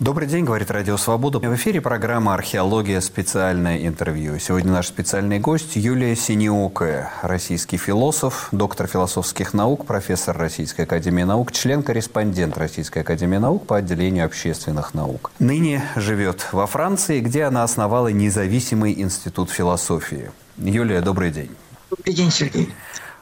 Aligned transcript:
Добрый 0.00 0.26
день, 0.26 0.46
говорит 0.46 0.70
Радио 0.70 0.96
Свобода. 0.96 1.40
В 1.40 1.54
эфире 1.56 1.82
программа 1.82 2.32
«Археология. 2.32 3.02
Специальное 3.02 3.86
интервью». 3.86 4.38
Сегодня 4.38 4.72
наш 4.72 4.86
специальный 4.86 5.38
гость 5.38 5.76
Юлия 5.76 6.16
Синеокая, 6.16 7.12
российский 7.20 7.76
философ, 7.76 8.48
доктор 8.50 8.86
философских 8.86 9.52
наук, 9.52 9.84
профессор 9.84 10.38
Российской 10.38 10.86
Академии 10.86 11.24
Наук, 11.24 11.52
член-корреспондент 11.52 12.56
Российской 12.56 13.00
Академии 13.00 13.36
Наук 13.36 13.66
по 13.66 13.76
отделению 13.76 14.24
общественных 14.24 14.94
наук. 14.94 15.32
Ныне 15.38 15.82
живет 15.96 16.48
во 16.52 16.66
Франции, 16.66 17.20
где 17.20 17.44
она 17.44 17.62
основала 17.62 18.08
независимый 18.08 18.98
институт 18.98 19.50
философии. 19.50 20.30
Юлия, 20.56 21.02
добрый 21.02 21.30
день. 21.30 21.50
Добрый 21.90 22.14
день, 22.14 22.30
Сергей. 22.30 22.72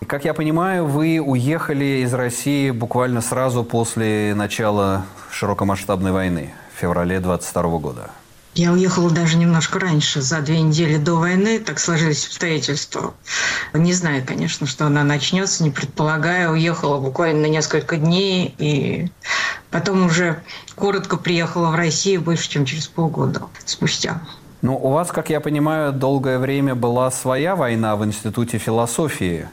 Как 0.06 0.24
я 0.24 0.32
понимаю, 0.32 0.86
вы 0.86 1.18
уехали 1.18 2.04
из 2.04 2.14
России 2.14 2.70
буквально 2.70 3.20
сразу 3.20 3.64
после 3.64 4.32
начала 4.36 5.06
широкомасштабной 5.32 6.12
войны 6.12 6.52
феврале 6.78 7.20
22 7.20 7.78
года. 7.78 8.10
Я 8.54 8.72
уехала 8.72 9.10
даже 9.10 9.36
немножко 9.36 9.78
раньше, 9.78 10.20
за 10.20 10.40
две 10.40 10.60
недели 10.60 10.96
до 10.96 11.14
войны, 11.14 11.60
так 11.60 11.78
сложились 11.78 12.26
обстоятельства. 12.26 13.14
Не 13.72 13.92
знаю, 13.92 14.24
конечно, 14.26 14.66
что 14.66 14.86
она 14.86 15.04
начнется, 15.04 15.62
не 15.62 15.70
предполагая. 15.70 16.50
Уехала 16.50 16.98
буквально 16.98 17.42
на 17.42 17.46
несколько 17.46 17.96
дней, 17.96 18.54
и 18.58 19.10
потом 19.70 20.06
уже 20.06 20.42
коротко 20.74 21.16
приехала 21.16 21.68
в 21.68 21.74
Россию 21.74 22.22
больше, 22.22 22.48
чем 22.48 22.64
через 22.64 22.88
полгода 22.88 23.42
спустя. 23.64 24.20
Ну, 24.60 24.76
у 24.76 24.90
вас, 24.90 25.12
как 25.12 25.30
я 25.30 25.40
понимаю, 25.40 25.92
долгое 25.92 26.38
время 26.38 26.74
была 26.74 27.10
своя 27.12 27.54
война 27.54 27.94
в 27.94 28.04
Институте 28.04 28.58
философии, 28.58 29.48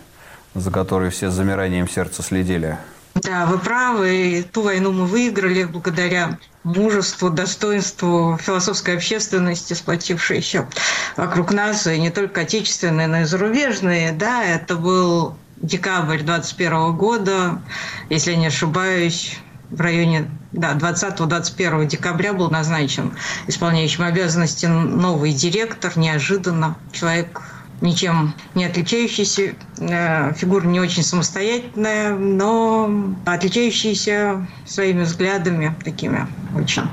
за 0.55 0.71
которой 0.71 1.11
все 1.11 1.29
с 1.29 1.33
замиранием 1.33 1.87
сердца 1.87 2.23
следили. 2.23 2.79
Да, 3.15 3.45
вы 3.45 3.57
правы. 3.59 4.45
Ту 4.51 4.61
войну 4.61 4.91
мы 4.91 5.05
выиграли 5.05 5.63
благодаря 5.63 6.37
мужеству, 6.63 7.29
достоинству 7.29 8.37
философской 8.41 8.95
общественности, 8.95 9.73
сплотившейся 9.73 10.67
вокруг 11.15 11.51
нас, 11.51 11.87
и 11.87 11.99
не 11.99 12.09
только 12.09 12.41
отечественные, 12.41 13.07
но 13.07 13.21
и 13.21 13.23
зарубежные. 13.23 14.11
Да, 14.11 14.43
это 14.43 14.75
был 14.75 15.35
декабрь 15.57 16.23
21 16.23 16.97
года, 16.97 17.61
если 18.09 18.31
я 18.31 18.37
не 18.37 18.47
ошибаюсь, 18.47 19.39
в 19.69 19.79
районе 19.79 20.29
да, 20.51 20.73
20-21 20.73 21.85
декабря 21.85 22.33
был 22.33 22.49
назначен 22.49 23.13
исполняющим 23.47 24.03
обязанности 24.03 24.65
новый 24.65 25.33
директор, 25.33 25.97
неожиданно. 25.97 26.75
Человек 26.91 27.41
ничем 27.81 28.33
не 28.53 28.65
отличающийся, 28.65 29.53
э, 29.77 30.33
фигура 30.33 30.65
не 30.65 30.79
очень 30.79 31.03
самостоятельная, 31.03 32.13
но 32.13 32.89
отличающаяся 33.25 34.47
своими 34.65 35.03
взглядами 35.03 35.75
такими 35.83 36.27
очень, 36.55 36.83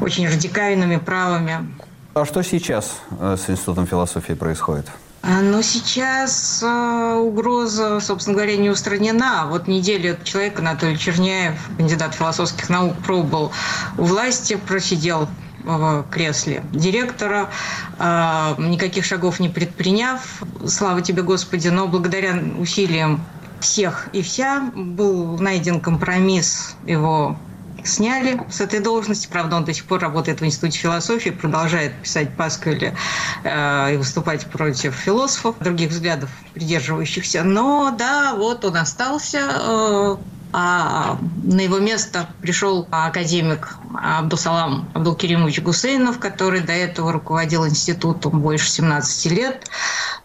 очень 0.00 0.28
радикальными, 0.28 0.96
правыми. 0.96 1.68
А 2.14 2.24
что 2.24 2.42
сейчас 2.42 3.00
э, 3.20 3.36
с 3.36 3.50
Институтом 3.50 3.86
философии 3.86 4.32
происходит? 4.32 4.86
А, 5.22 5.42
но 5.42 5.60
сейчас 5.60 6.62
э, 6.62 7.14
угроза, 7.14 7.98
собственно 7.98 8.36
говоря, 8.36 8.56
не 8.56 8.70
устранена. 8.70 9.46
Вот 9.48 9.66
неделю 9.66 10.12
этот 10.12 10.24
человек, 10.24 10.58
Анатолий 10.60 10.96
Черняев, 10.96 11.54
кандидат 11.76 12.14
философских 12.14 12.68
наук, 12.68 12.96
пробовал 13.04 13.50
у 13.98 14.04
власти, 14.04 14.54
просидел 14.54 15.28
кресле 16.10 16.64
директора, 16.72 17.50
а, 17.98 18.54
никаких 18.58 19.04
шагов 19.04 19.40
не 19.40 19.48
предприняв, 19.48 20.42
слава 20.66 21.02
тебе, 21.02 21.22
Господи, 21.22 21.68
но 21.68 21.88
благодаря 21.88 22.40
усилиям 22.58 23.24
всех 23.60 24.08
и 24.12 24.22
вся 24.22 24.70
был 24.74 25.38
найден 25.38 25.80
компромисс 25.80 26.76
его 26.86 27.36
сняли 27.86 28.40
с 28.50 28.60
этой 28.60 28.80
должности. 28.80 29.28
Правда, 29.30 29.56
он 29.56 29.64
до 29.64 29.72
сих 29.72 29.84
пор 29.84 30.00
работает 30.00 30.40
в 30.40 30.44
Институте 30.44 30.78
философии, 30.78 31.30
продолжает 31.30 31.94
писать 32.02 32.34
Паскаля 32.36 32.94
э, 33.44 33.94
и 33.94 33.96
выступать 33.96 34.46
против 34.46 34.94
философов, 34.94 35.56
других 35.60 35.90
взглядов 35.90 36.30
придерживающихся. 36.54 37.44
Но 37.44 37.94
да, 37.96 38.34
вот 38.34 38.64
он 38.64 38.76
остался. 38.76 39.38
Э, 39.60 40.16
а 40.52 41.18
на 41.42 41.60
его 41.60 41.78
место 41.78 42.28
пришел 42.40 42.86
академик 42.90 43.76
Абдусалам 43.94 44.88
Абдулкеримович 44.94 45.60
Гусейнов, 45.60 46.18
который 46.18 46.60
до 46.60 46.72
этого 46.72 47.12
руководил 47.12 47.66
институтом 47.66 48.40
больше 48.40 48.70
17 48.70 49.32
лет. 49.32 49.66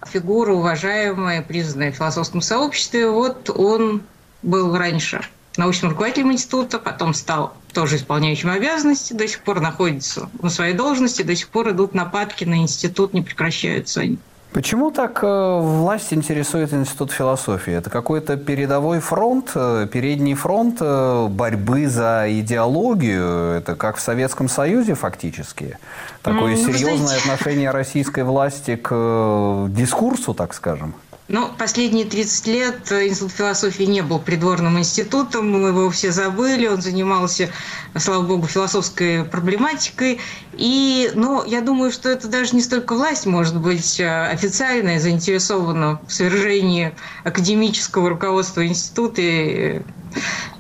Фигура 0.06 0.54
уважаемая, 0.54 1.42
признанная 1.42 1.92
в 1.92 1.96
философском 1.96 2.42
сообществе. 2.42 3.10
Вот 3.10 3.50
он 3.50 4.04
был 4.42 4.76
раньше 4.76 5.22
научным 5.58 5.92
руководителем 5.92 6.32
института, 6.32 6.80
потом 6.80 7.14
стал 7.14 7.54
тоже 7.74 7.98
исполняющим 7.98 8.50
обязанности, 8.50 9.14
до 9.14 9.28
сих 9.28 9.42
пор 9.42 9.60
находится 9.60 10.30
на 10.42 10.50
своей 10.50 10.74
должности, 10.74 11.24
до 11.24 11.36
сих 11.36 11.50
пор 11.50 11.72
идут 11.72 11.94
нападки 11.94 12.46
на 12.46 12.58
институт, 12.58 13.14
не 13.14 13.22
прекращаются 13.22 14.02
они. 14.02 14.18
Почему 14.54 14.92
так 14.92 15.24
э, 15.24 15.60
власть 15.62 16.12
интересует 16.12 16.74
Институт 16.74 17.12
философии? 17.12 17.72
Это 17.72 17.90
какой-то 17.90 18.36
передовой 18.36 19.00
фронт, 19.00 19.52
э, 19.56 19.88
передний 19.90 20.34
фронт 20.34 20.78
э, 20.82 21.28
борьбы 21.30 21.88
за 21.88 22.26
идеологию? 22.28 23.54
Это 23.54 23.76
как 23.76 23.96
в 23.96 24.02
Советском 24.02 24.50
Союзе 24.50 24.96
фактически? 24.96 25.78
Такое 26.22 26.56
mm, 26.56 26.66
серьезное 26.66 26.98
знаете... 26.98 27.32
отношение 27.32 27.72
российской 27.72 28.26
власти 28.26 28.76
к 28.76 29.68
дискурсу, 29.70 30.34
так 30.34 30.54
скажем? 30.54 30.96
Ну, 31.32 31.50
последние 31.58 32.04
30 32.04 32.48
лет 32.48 32.92
Институт 32.92 33.32
философии 33.32 33.84
не 33.84 34.02
был 34.02 34.20
придворным 34.20 34.78
институтом, 34.78 35.50
мы 35.50 35.70
его 35.70 35.90
все 35.90 36.12
забыли, 36.12 36.68
он 36.68 36.82
занимался, 36.82 37.50
слава 37.96 38.22
богу, 38.24 38.48
философской 38.48 39.24
проблематикой. 39.24 40.20
И, 40.52 41.10
ну, 41.16 41.42
я 41.46 41.62
думаю, 41.62 41.94
что 41.94 42.10
это 42.10 42.28
даже 42.28 42.54
не 42.54 42.62
столько 42.62 42.96
власть, 42.96 43.26
может 43.28 43.58
быть, 43.58 44.02
а 44.02 44.30
официальная, 44.30 45.00
заинтересована 45.00 46.02
в 46.06 46.12
свержении 46.12 46.94
академического 47.24 48.10
руководства 48.10 48.68
института 48.68 49.22
и 49.22 49.82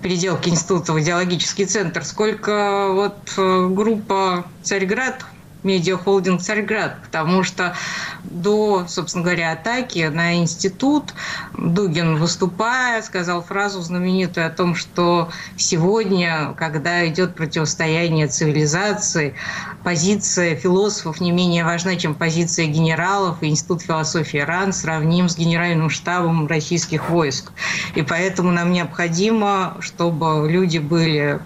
переделки 0.01 0.47
института 0.47 0.93
в 0.93 1.01
идеологический 1.01 1.65
центр, 1.65 2.05
сколько 2.05 2.87
вот 2.93 3.17
э, 3.35 3.67
группа 3.67 4.45
«Царьград», 4.63 5.25
медиахолдинг 5.63 6.41
«Царьград», 6.41 6.97
потому 7.03 7.43
что 7.43 7.75
до, 8.23 8.85
собственно 8.87 9.23
говоря, 9.23 9.51
атаки 9.51 10.09
на 10.11 10.37
институт 10.37 11.13
Дугин, 11.57 12.17
выступая, 12.17 13.01
сказал 13.01 13.43
фразу 13.43 13.81
знаменитую 13.81 14.47
о 14.47 14.49
том, 14.49 14.75
что 14.75 15.29
сегодня, 15.57 16.53
когда 16.57 17.07
идет 17.07 17.35
противостояние 17.35 18.27
цивилизации, 18.27 19.35
позиция 19.83 20.55
философов 20.55 21.19
не 21.19 21.31
менее 21.31 21.63
важна, 21.63 21.95
чем 21.95 22.15
позиция 22.15 22.67
генералов, 22.67 23.41
и 23.41 23.47
Институт 23.47 23.81
философии 23.81 24.37
РАН 24.37 24.73
сравним 24.73 25.29
с 25.29 25.37
генеральным 25.37 25.89
штабом 25.89 26.47
российских 26.47 27.09
войск. 27.09 27.51
И 27.95 28.01
поэтому 28.01 28.51
нам 28.51 28.71
необходимо, 28.71 29.77
чтобы 29.79 30.47
люди 30.49 30.77
были 30.77 31.39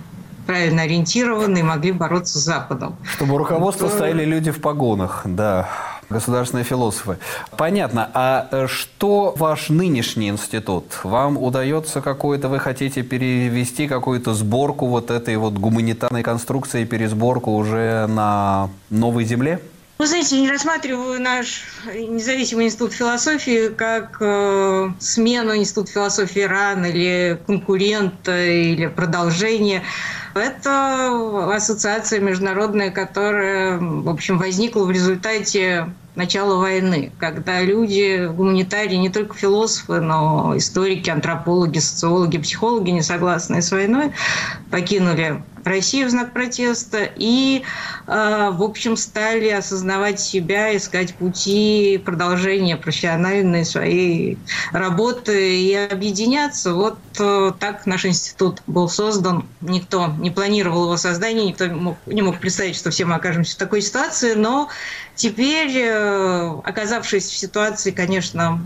правильно 0.45 0.83
ориентированы 0.83 1.59
и 1.59 1.63
могли 1.63 1.91
бороться 1.91 2.39
с 2.39 2.43
Западом. 2.43 2.95
Чтобы 3.03 3.35
у 3.35 3.37
руководства 3.37 3.87
стояли 3.87 4.25
люди 4.25 4.51
в 4.51 4.61
погонах, 4.61 5.21
да 5.25 5.69
государственные 6.09 6.63
философы. 6.63 7.17
Понятно. 7.57 8.09
А 8.13 8.47
э, 8.51 8.67
что 8.67 9.33
ваш 9.37 9.69
нынешний 9.69 10.29
институт? 10.29 10.99
Вам 11.03 11.37
удается 11.37 12.01
какое-то, 12.01 12.47
вы 12.49 12.59
хотите 12.59 13.01
перевести 13.01 13.87
какую-то 13.87 14.33
сборку 14.33 14.87
вот 14.87 15.11
этой 15.11 15.37
вот 15.37 15.53
гуманитарной 15.53 16.23
конструкции, 16.23 16.85
пересборку 16.85 17.51
уже 17.55 18.07
на 18.07 18.69
новой 18.89 19.25
земле? 19.25 19.59
Вы 19.97 20.07
знаете, 20.07 20.41
не 20.41 20.51
рассматриваю 20.51 21.21
наш 21.21 21.63
независимый 21.85 22.65
институт 22.65 22.91
философии 22.91 23.69
как 23.69 24.17
э, 24.19 24.89
смену 24.99 25.55
института 25.55 25.89
философии 25.89 26.41
РАН 26.41 26.85
или 26.87 27.39
конкурента 27.47 28.45
или 28.45 28.87
продолжение. 28.87 29.83
Это 30.33 31.53
ассоциация 31.55 32.19
международная, 32.19 32.91
которая, 32.91 33.77
в 33.77 34.09
общем, 34.09 34.37
возникла 34.37 34.83
в 34.83 34.91
результате 34.91 35.87
начала 36.15 36.57
войны, 36.57 37.13
когда 37.17 37.61
люди, 37.61 38.27
гуманитарии, 38.27 38.95
не 38.95 39.09
только 39.09 39.37
философы, 39.37 40.01
но 40.01 40.57
историки, 40.57 41.09
антропологи, 41.09 41.79
социологи, 41.79 42.37
психологи, 42.37 42.89
не 42.89 43.01
согласные 43.01 43.61
с 43.61 43.71
войной, 43.71 44.11
покинули 44.71 45.41
Россию 45.65 46.07
в 46.07 46.11
знак 46.11 46.31
протеста 46.31 47.09
и, 47.15 47.63
э, 48.05 48.49
в 48.51 48.61
общем, 48.61 48.95
стали 48.95 49.49
осознавать 49.49 50.19
себя, 50.19 50.77
искать 50.77 51.15
пути 51.15 51.99
продолжения 52.05 52.77
профессиональной 52.77 53.65
своей 53.65 54.37
работы 54.71 55.59
и 55.59 55.73
объединяться. 55.73 56.75
Вот 56.75 56.99
э, 57.19 57.51
так 57.59 57.87
наш 57.87 58.05
институт 58.05 58.61
был 58.67 58.87
создан. 58.87 59.47
Никто 59.61 60.13
не 60.19 60.29
планировал 60.29 60.83
его 60.83 60.97
создание, 60.97 61.47
никто 61.47 61.65
не 62.05 62.21
мог 62.21 62.39
представить, 62.39 62.75
что 62.75 62.91
все 62.91 63.05
мы 63.05 63.15
окажемся 63.15 63.55
в 63.55 63.57
такой 63.57 63.81
ситуации, 63.81 64.35
но 64.35 64.69
теперь, 65.15 65.75
э, 65.75 66.59
оказавшись 66.63 67.25
в 67.25 67.35
ситуации, 67.35 67.89
конечно, 67.89 68.61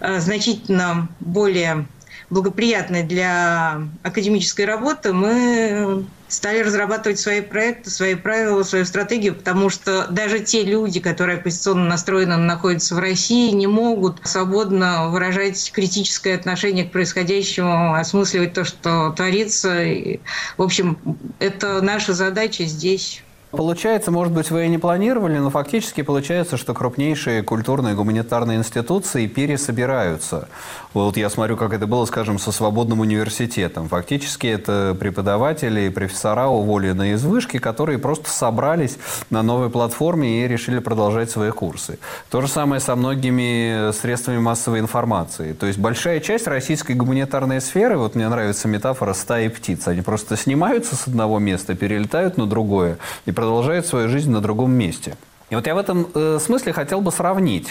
значительно 0.00 1.08
более 1.20 1.86
благоприятной 2.30 3.02
для 3.02 3.82
академической 4.02 4.64
работы, 4.64 5.12
мы 5.12 6.06
стали 6.30 6.60
разрабатывать 6.60 7.18
свои 7.18 7.40
проекты, 7.40 7.90
свои 7.90 8.14
правила, 8.14 8.62
свою 8.62 8.84
стратегию, 8.84 9.34
потому 9.34 9.68
что 9.68 10.06
даже 10.08 10.40
те 10.40 10.64
люди, 10.64 11.00
которые 11.00 11.38
оппозиционно 11.38 11.86
настроены, 11.86 12.36
находятся 12.36 12.94
в 12.94 12.98
России, 12.98 13.50
не 13.50 13.66
могут 13.66 14.20
свободно 14.24 15.08
выражать 15.08 15.70
критическое 15.72 16.34
отношение 16.34 16.84
к 16.84 16.92
происходящему, 16.92 17.94
осмысливать 17.94 18.54
то, 18.54 18.64
что 18.64 19.10
творится. 19.10 19.82
И, 19.82 20.20
в 20.56 20.62
общем, 20.62 20.98
это 21.38 21.82
наша 21.82 22.12
задача 22.12 22.64
здесь 22.64 23.22
Получается, 23.50 24.12
может 24.12 24.32
быть, 24.32 24.50
вы 24.52 24.66
и 24.66 24.68
не 24.68 24.78
планировали, 24.78 25.38
но 25.38 25.50
фактически 25.50 26.02
получается, 26.02 26.56
что 26.56 26.72
крупнейшие 26.72 27.42
культурные 27.42 27.96
гуманитарные 27.96 28.58
институции 28.58 29.26
пересобираются. 29.26 30.48
Вот 30.94 31.16
я 31.16 31.28
смотрю, 31.30 31.56
как 31.56 31.72
это 31.72 31.88
было, 31.88 32.04
скажем, 32.04 32.38
со 32.38 32.52
свободным 32.52 33.00
университетом. 33.00 33.88
Фактически 33.88 34.46
это 34.46 34.96
преподаватели 34.98 35.82
и 35.82 35.90
профессора 35.90 36.46
уволенные 36.46 37.14
из 37.14 37.24
вышки, 37.24 37.58
которые 37.58 37.98
просто 37.98 38.30
собрались 38.30 38.98
на 39.30 39.42
новой 39.42 39.68
платформе 39.68 40.44
и 40.44 40.48
решили 40.48 40.78
продолжать 40.78 41.30
свои 41.30 41.50
курсы. 41.50 41.98
То 42.30 42.40
же 42.42 42.46
самое 42.46 42.80
со 42.80 42.94
многими 42.94 43.90
средствами 43.92 44.38
массовой 44.38 44.78
информации. 44.78 45.54
То 45.54 45.66
есть 45.66 45.78
большая 45.78 46.20
часть 46.20 46.46
российской 46.46 46.92
гуманитарной 46.92 47.60
сферы, 47.60 47.98
вот 47.98 48.14
мне 48.14 48.28
нравится 48.28 48.68
метафора 48.68 49.12
стаи 49.12 49.48
птиц, 49.48 49.88
они 49.88 50.02
просто 50.02 50.36
снимаются 50.36 50.94
с 50.94 51.08
одного 51.08 51.40
места, 51.40 51.74
перелетают 51.74 52.36
на 52.36 52.46
другое 52.46 52.98
и 53.26 53.32
продолжает 53.40 53.86
свою 53.86 54.10
жизнь 54.10 54.30
на 54.30 54.42
другом 54.42 54.70
месте. 54.72 55.16
И 55.48 55.54
вот 55.54 55.66
я 55.66 55.74
в 55.74 55.78
этом 55.78 56.06
э, 56.14 56.38
смысле 56.38 56.74
хотел 56.74 57.00
бы 57.00 57.10
сравнить. 57.10 57.68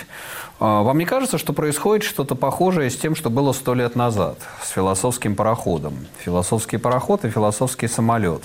Э, 0.59 0.81
вам 0.81 0.97
не 0.97 1.05
кажется, 1.05 1.37
что 1.37 1.53
происходит 1.53 2.03
что-то 2.03 2.33
похожее 2.33 2.89
с 2.89 2.97
тем, 2.97 3.15
что 3.15 3.29
было 3.29 3.53
сто 3.53 3.75
лет 3.75 3.95
назад, 3.95 4.39
с 4.63 4.69
философским 4.69 5.35
пароходом? 5.35 5.93
Философский 6.25 6.77
пароход 6.77 7.23
и 7.23 7.29
философский 7.29 7.87
самолет. 7.87 8.41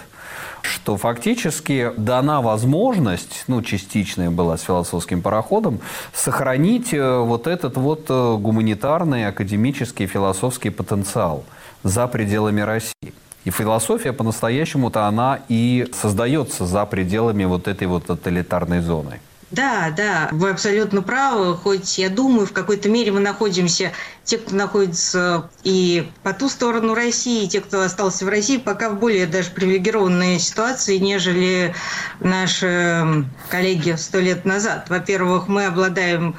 Что 0.61 0.99
фактически 0.99 1.93
дана 1.97 2.43
возможность, 2.43 3.45
ну, 3.47 3.63
частичная 3.63 4.31
была 4.31 4.59
с 4.59 4.63
философским 4.63 5.23
пароходом, 5.23 5.81
сохранить 6.13 6.93
э, 6.93 7.19
вот 7.21 7.47
этот 7.47 7.79
вот 7.79 8.05
э, 8.11 8.37
гуманитарный, 8.39 9.27
академический, 9.29 10.07
философский 10.07 10.69
потенциал 10.69 11.45
за 11.85 12.07
пределами 12.07 12.61
России. 12.61 13.15
И 13.45 13.51
философия 13.51 14.13
по-настоящему-то 14.13 15.07
она 15.07 15.41
и 15.49 15.87
создается 15.93 16.65
за 16.65 16.87
пределами 16.87 17.45
вот 17.45 17.69
этой 17.69 17.87
вот 17.87 18.07
тоталитарной 18.07 18.81
зоны. 18.81 19.21
Да, 19.51 19.93
да, 19.97 20.31
вы 20.33 20.51
абсолютно 20.51 21.01
правы. 21.01 21.55
Хоть 21.57 21.99
я 21.99 22.09
думаю, 22.09 22.47
в 22.47 22.53
какой-то 22.53 22.89
мере 22.89 23.13
мы 23.13 23.21
находимся, 23.21 23.93
те, 24.25 24.39
кто 24.39 24.57
находится 24.57 25.49
и 25.63 26.11
по 26.25 26.33
ту 26.33 26.49
сторону 26.49 26.95
России, 26.95 27.45
и 27.45 27.49
те, 27.49 27.61
кто 27.61 27.83
остался 27.83 28.25
в 28.25 28.29
России, 28.29 28.57
пока 28.57 28.91
в 28.91 28.99
более 28.99 29.27
даже 29.27 29.51
привилегированной 29.51 30.41
ситуации, 30.41 30.97
нежели 30.97 31.75
наши 32.19 33.25
коллеги 33.49 33.95
сто 33.97 34.19
лет 34.19 34.45
назад. 34.45 34.87
Во-первых, 34.89 35.47
мы 35.47 35.67
обладаем 35.67 36.35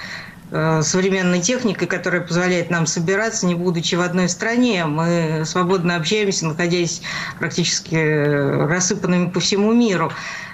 современной 0.52 1.42
техникой, 1.42 1.88
которая 1.88 2.22
позволяет 2.22 2.70
нам 2.70 2.86
собираться, 2.86 3.46
не 3.46 3.56
будучи 3.56 3.96
в 3.96 4.02
одной 4.02 4.30
стране. 4.30 4.86
Мы 4.86 5.44
свободно 5.46 5.96
общаемся, 5.96 6.46
находясь 6.46 7.02
практически 7.40 7.96
рассыпанными 7.96 9.30
по 9.30 9.40
всему 9.40 9.74
миру 9.74 10.12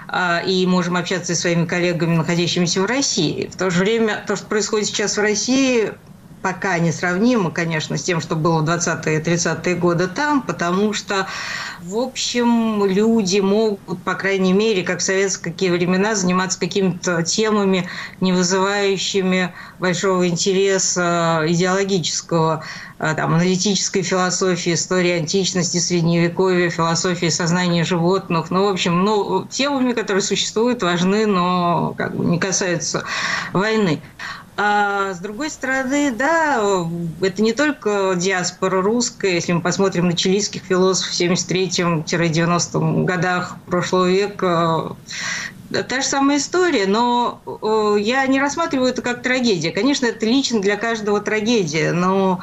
а, 0.08 0.42
и 0.46 0.66
можем 0.66 0.98
общаться 0.98 1.36
со 1.36 1.42
своими 1.42 1.66
коллегами, 1.66 2.16
находящимися 2.16 2.82
в 2.82 2.86
России. 2.86 3.50
В 3.52 3.58
то 3.58 3.70
же 3.70 3.80
время 3.80 4.24
то, 4.28 4.36
что 4.36 4.46
происходит 4.46 4.88
сейчас 4.88 5.18
в 5.18 5.22
России, 5.22 5.92
пока 6.42 6.80
несравнимо, 6.80 7.52
конечно, 7.52 7.98
с 7.98 8.04
тем, 8.04 8.22
что 8.22 8.36
было 8.36 8.62
в 8.62 8.66
20-е 8.70 9.20
и 9.20 9.22
30-е 9.22 9.76
годы 9.76 10.08
там, 10.08 10.42
потому 10.42 10.94
что, 10.94 11.28
в 11.82 11.98
общем, 11.98 12.86
люди 12.86 13.40
могут, 13.40 14.02
по 14.04 14.16
крайней 14.16 14.54
мере, 14.54 14.84
как 14.84 15.00
в 15.00 15.04
советские 15.04 15.72
времена, 15.72 16.16
заниматься 16.16 16.60
какими-то 16.60 17.24
темами, 17.24 17.88
не 18.20 18.34
вызывающими 18.34 19.54
большого 19.80 20.28
интереса 20.28 21.44
идеологического, 21.48 22.64
а, 23.04 23.16
там, 23.16 23.34
аналитической 23.34 24.04
философии, 24.04 24.76
истории 24.76 25.14
античности, 25.14 25.80
средневековья, 25.80 26.70
философии 26.70 27.30
сознания 27.30 27.84
животных. 27.84 28.52
Ну, 28.52 28.66
в 28.66 28.70
общем, 28.70 29.04
ну, 29.04 29.48
темами, 29.50 29.94
которые 29.94 30.22
существуют, 30.22 30.84
важны, 30.84 31.26
но 31.26 31.96
как 31.98 32.16
бы 32.16 32.26
не 32.26 32.40
касаются 32.40 33.04
войны. 33.54 34.02
А 34.58 35.14
с 35.14 35.20
другой 35.20 35.50
стороны, 35.50 36.12
да, 36.12 36.62
это 37.22 37.42
не 37.42 37.54
только 37.54 38.14
диаспора 38.16 38.82
русская. 38.82 39.34
Если 39.36 39.54
мы 39.54 39.62
посмотрим 39.62 40.08
на 40.08 40.16
чилийских 40.16 40.64
философов 40.64 41.14
в 41.14 41.20
73-90 41.20 43.04
годах 43.06 43.56
прошлого 43.66 44.10
века, 44.10 44.98
та 45.72 46.02
же 46.02 46.08
самая 46.08 46.38
история, 46.38 46.86
но 46.86 47.42
я 47.98 48.26
не 48.28 48.40
рассматриваю 48.40 48.90
это 48.90 49.02
как 49.02 49.22
трагедия. 49.22 49.72
Конечно, 49.72 50.06
это 50.06 50.26
лично 50.26 50.62
для 50.62 50.76
каждого 50.76 51.22
трагедия, 51.22 51.92
но 51.92 52.42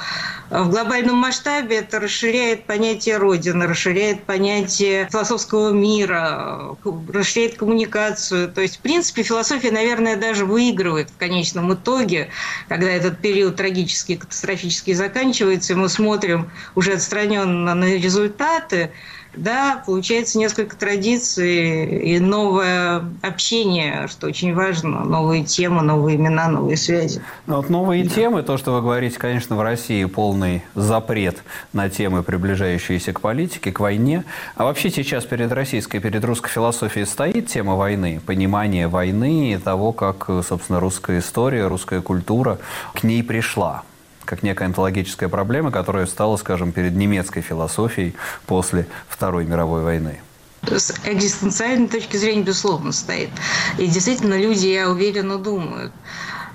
в 0.50 0.70
глобальном 0.70 1.16
масштабе 1.16 1.78
это 1.78 2.00
расширяет 2.00 2.64
понятие 2.64 3.18
Родины, 3.18 3.66
расширяет 3.66 4.24
понятие 4.24 5.08
философского 5.10 5.72
мира, 5.72 6.76
расширяет 7.12 7.56
коммуникацию. 7.58 8.50
То 8.50 8.62
есть, 8.62 8.78
в 8.78 8.80
принципе, 8.80 9.22
философия, 9.22 9.70
наверное, 9.70 10.16
даже 10.16 10.46
выигрывает 10.46 11.10
в 11.10 11.16
конечном 11.18 11.74
итоге, 11.74 12.30
когда 12.68 12.88
этот 12.88 13.18
период 13.18 13.56
трагический, 13.56 14.16
катастрофический 14.16 14.94
заканчивается, 14.94 15.74
и 15.74 15.76
мы 15.76 15.88
смотрим 15.88 16.50
уже 16.74 16.94
отстраненно 16.94 17.74
на 17.74 17.84
результаты, 17.84 18.90
да, 19.38 19.82
получается 19.86 20.38
несколько 20.38 20.76
традиций 20.76 21.84
и 21.84 22.18
новое 22.18 23.04
общение, 23.22 24.08
что 24.08 24.26
очень 24.26 24.54
важно, 24.54 25.04
новые 25.04 25.44
темы, 25.44 25.82
новые 25.82 26.16
имена, 26.16 26.48
новые 26.48 26.76
связи. 26.76 27.22
Ну, 27.46 27.56
вот 27.56 27.70
новые 27.70 28.04
да. 28.04 28.10
темы, 28.10 28.42
то, 28.42 28.56
что 28.56 28.72
вы 28.72 28.80
говорите, 28.80 29.18
конечно, 29.18 29.56
в 29.56 29.62
России 29.62 30.04
полный 30.04 30.62
запрет 30.74 31.42
на 31.72 31.88
темы, 31.88 32.22
приближающиеся 32.22 33.12
к 33.12 33.20
политике, 33.20 33.72
к 33.72 33.80
войне. 33.80 34.24
А 34.56 34.64
вообще 34.64 34.90
сейчас 34.90 35.24
перед 35.24 35.52
российской, 35.52 35.98
перед 36.00 36.24
русской 36.24 36.50
философией 36.50 37.06
стоит 37.06 37.46
тема 37.46 37.76
войны, 37.76 38.20
понимание 38.24 38.88
войны 38.88 39.52
и 39.52 39.56
того, 39.56 39.92
как, 39.92 40.28
собственно, 40.46 40.80
русская 40.80 41.20
история, 41.20 41.66
русская 41.66 42.00
культура 42.00 42.58
к 42.94 43.04
ней 43.04 43.22
пришла 43.22 43.82
как 44.28 44.42
некая 44.42 44.66
онтологическая 44.66 45.30
проблема, 45.30 45.70
которая 45.70 46.04
стала, 46.04 46.36
скажем, 46.36 46.72
перед 46.72 46.94
немецкой 46.94 47.40
философией 47.40 48.14
после 48.46 48.86
Второй 49.08 49.46
мировой 49.46 49.82
войны? 49.82 50.20
С 50.62 50.92
экзистенциальной 51.06 51.88
точки 51.88 52.18
зрения, 52.18 52.42
безусловно, 52.42 52.92
стоит. 52.92 53.30
И 53.78 53.86
действительно, 53.86 54.38
люди, 54.38 54.66
я 54.66 54.90
уверена, 54.90 55.38
думают. 55.38 55.92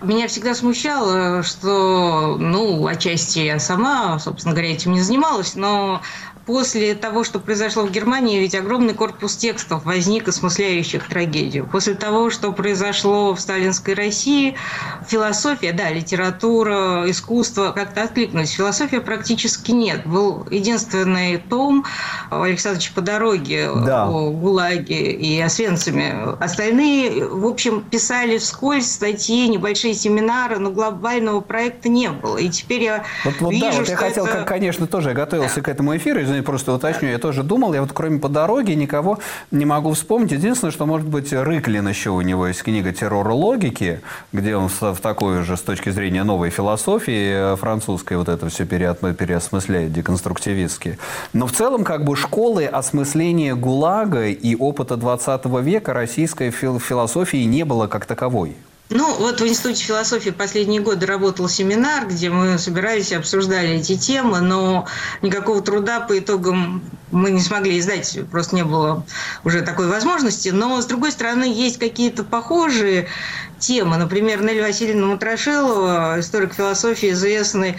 Меня 0.04 0.28
всегда 0.28 0.54
смущало, 0.54 1.42
что, 1.42 2.38
ну, 2.40 2.86
отчасти 2.86 3.40
я 3.40 3.58
сама, 3.58 4.20
собственно 4.20 4.54
говоря, 4.54 4.72
этим 4.74 4.92
не 4.92 5.02
занималась, 5.02 5.56
но 5.56 6.02
после 6.46 6.94
того, 6.94 7.24
что 7.24 7.40
произошло 7.40 7.84
в 7.84 7.92
Германии, 7.92 8.40
ведь 8.40 8.56
огромный 8.56 8.94
корпус 8.94 9.36
текстов 9.36 9.86
возник, 9.86 10.28
осмысляющих 10.28 11.08
трагедию. 11.08 11.66
После 11.66 11.94
того, 11.94 12.30
что 12.30 12.52
произошло 12.52 13.34
в 13.34 13.40
сталинской 13.40 13.94
России, 13.94 14.56
философия, 15.08 15.72
да, 15.72 15.90
литература, 15.90 17.04
искусство 17.08 17.72
как-то 17.72 18.04
откликнулись. 18.04 18.52
Философия 18.52 19.00
практически 19.00 19.72
нет. 19.72 20.06
Был 20.06 20.46
единственный 20.52 21.38
том 21.38 21.86
Александровича 22.30 22.92
по 22.94 23.02
дороге 23.02 23.70
да. 23.86 24.08
о 24.08 24.32
ГУЛАГе 24.32 25.12
и 25.12 25.40
о 25.40 25.50
Свенцами. 25.50 26.14
Остальные, 26.44 27.26
в 27.28 27.46
общем, 27.46 27.82
писали 27.82 28.38
вскользь 28.38 28.92
статьи, 28.92 29.48
небольшие 29.48 29.94
семинары, 29.94 30.60
но 30.60 30.72
глобального 30.72 31.40
проекта 31.42 31.90
не 31.90 32.10
было. 32.10 32.38
И 32.38 32.50
теперь 32.50 32.84
я 32.84 33.06
вот, 33.24 33.36
вот, 33.40 33.52
вижу, 33.52 33.66
да, 33.66 33.78
вот 33.78 33.90
я 33.90 33.96
хотел, 33.96 34.26
это... 34.26 34.44
конечно, 34.44 34.88
тоже 34.88 35.10
я 35.10 35.16
готовился 35.16 35.56
да. 35.58 35.62
к 35.62 35.68
этому 35.70 35.96
эфиру, 35.96 36.22
извините, 36.34 36.46
просто 36.46 36.74
уточню, 36.74 37.10
я 37.10 37.20
тоже 37.20 37.44
думал, 37.44 37.74
я 37.74 37.82
вот 37.82 37.92
кроме 37.94 38.20
по 38.20 38.30
дороге 38.30 38.76
никого 38.76 39.20
не 39.52 39.66
могу 39.66 39.94
вспомнить. 39.94 40.32
Единственное, 40.32 40.72
что, 40.72 40.86
может 40.86 41.08
быть, 41.08 41.32
Рыклин 41.32 41.88
еще 41.88 42.10
у 42.10 42.22
него 42.22 42.48
есть 42.48 42.64
книга 42.64 42.92
«Террор 42.92 43.30
логики», 43.30 44.02
где 44.32 44.56
он 44.56 44.70
в 44.70 45.00
такой 45.02 45.44
же, 45.44 45.58
с 45.58 45.62
точки 45.62 45.90
зрения 45.90 46.24
новой 46.24 46.50
философии 46.50 47.54
э, 47.54 47.56
французской, 47.56 48.18
вот 48.18 48.30
это 48.30 48.50
все 48.50 48.66
переосмысляет 48.66 49.94
деконструктивистски. 49.94 50.98
Но 51.34 51.48
в 51.48 51.52
целом, 51.52 51.84
как 51.84 52.04
бы, 52.04 52.16
школы 52.16 52.66
осмысления 52.66 53.56
ГУЛАГа 53.56 54.28
и 54.30 54.56
опыта 54.56 54.98
20 54.98 55.46
века 55.62 55.94
российской 55.94 56.52
философии 56.52 57.44
не 57.46 57.64
было 57.66 57.88
как 57.88 58.06
таковой. 58.06 58.56
Ну, 58.96 59.16
вот 59.16 59.42
в 59.42 59.48
Институте 59.48 59.84
философии 59.84 60.30
последние 60.30 60.80
годы 60.80 61.08
работал 61.08 61.50
семинар, 61.50 62.08
где 62.08 62.30
мы 62.30 62.60
собирались 62.60 63.12
и 63.12 63.16
обсуждали 63.16 63.70
эти 63.70 63.98
темы, 63.98 64.40
но 64.40 64.86
никакого 65.24 65.64
труда 65.64 66.00
по 66.02 66.20
итогам 66.20 66.84
мы 67.14 67.32
не 67.32 67.40
смогли 67.40 67.80
издать, 67.80 68.18
просто 68.32 68.56
не 68.56 68.64
было 68.64 69.06
уже 69.44 69.62
такой 69.62 69.88
возможности. 69.88 70.50
Но, 70.50 70.82
с 70.82 70.86
другой 70.86 71.12
стороны, 71.12 71.46
есть 71.46 71.80
какие-то 71.80 72.24
похожие 72.24 73.08
темы. 73.64 73.98
Например, 73.98 74.42
Нелли 74.42 74.62
Васильевна 74.62 75.08
Матрошилова, 75.08 76.20
историк 76.20 76.54
философии, 76.54 77.12
известный, 77.12 77.78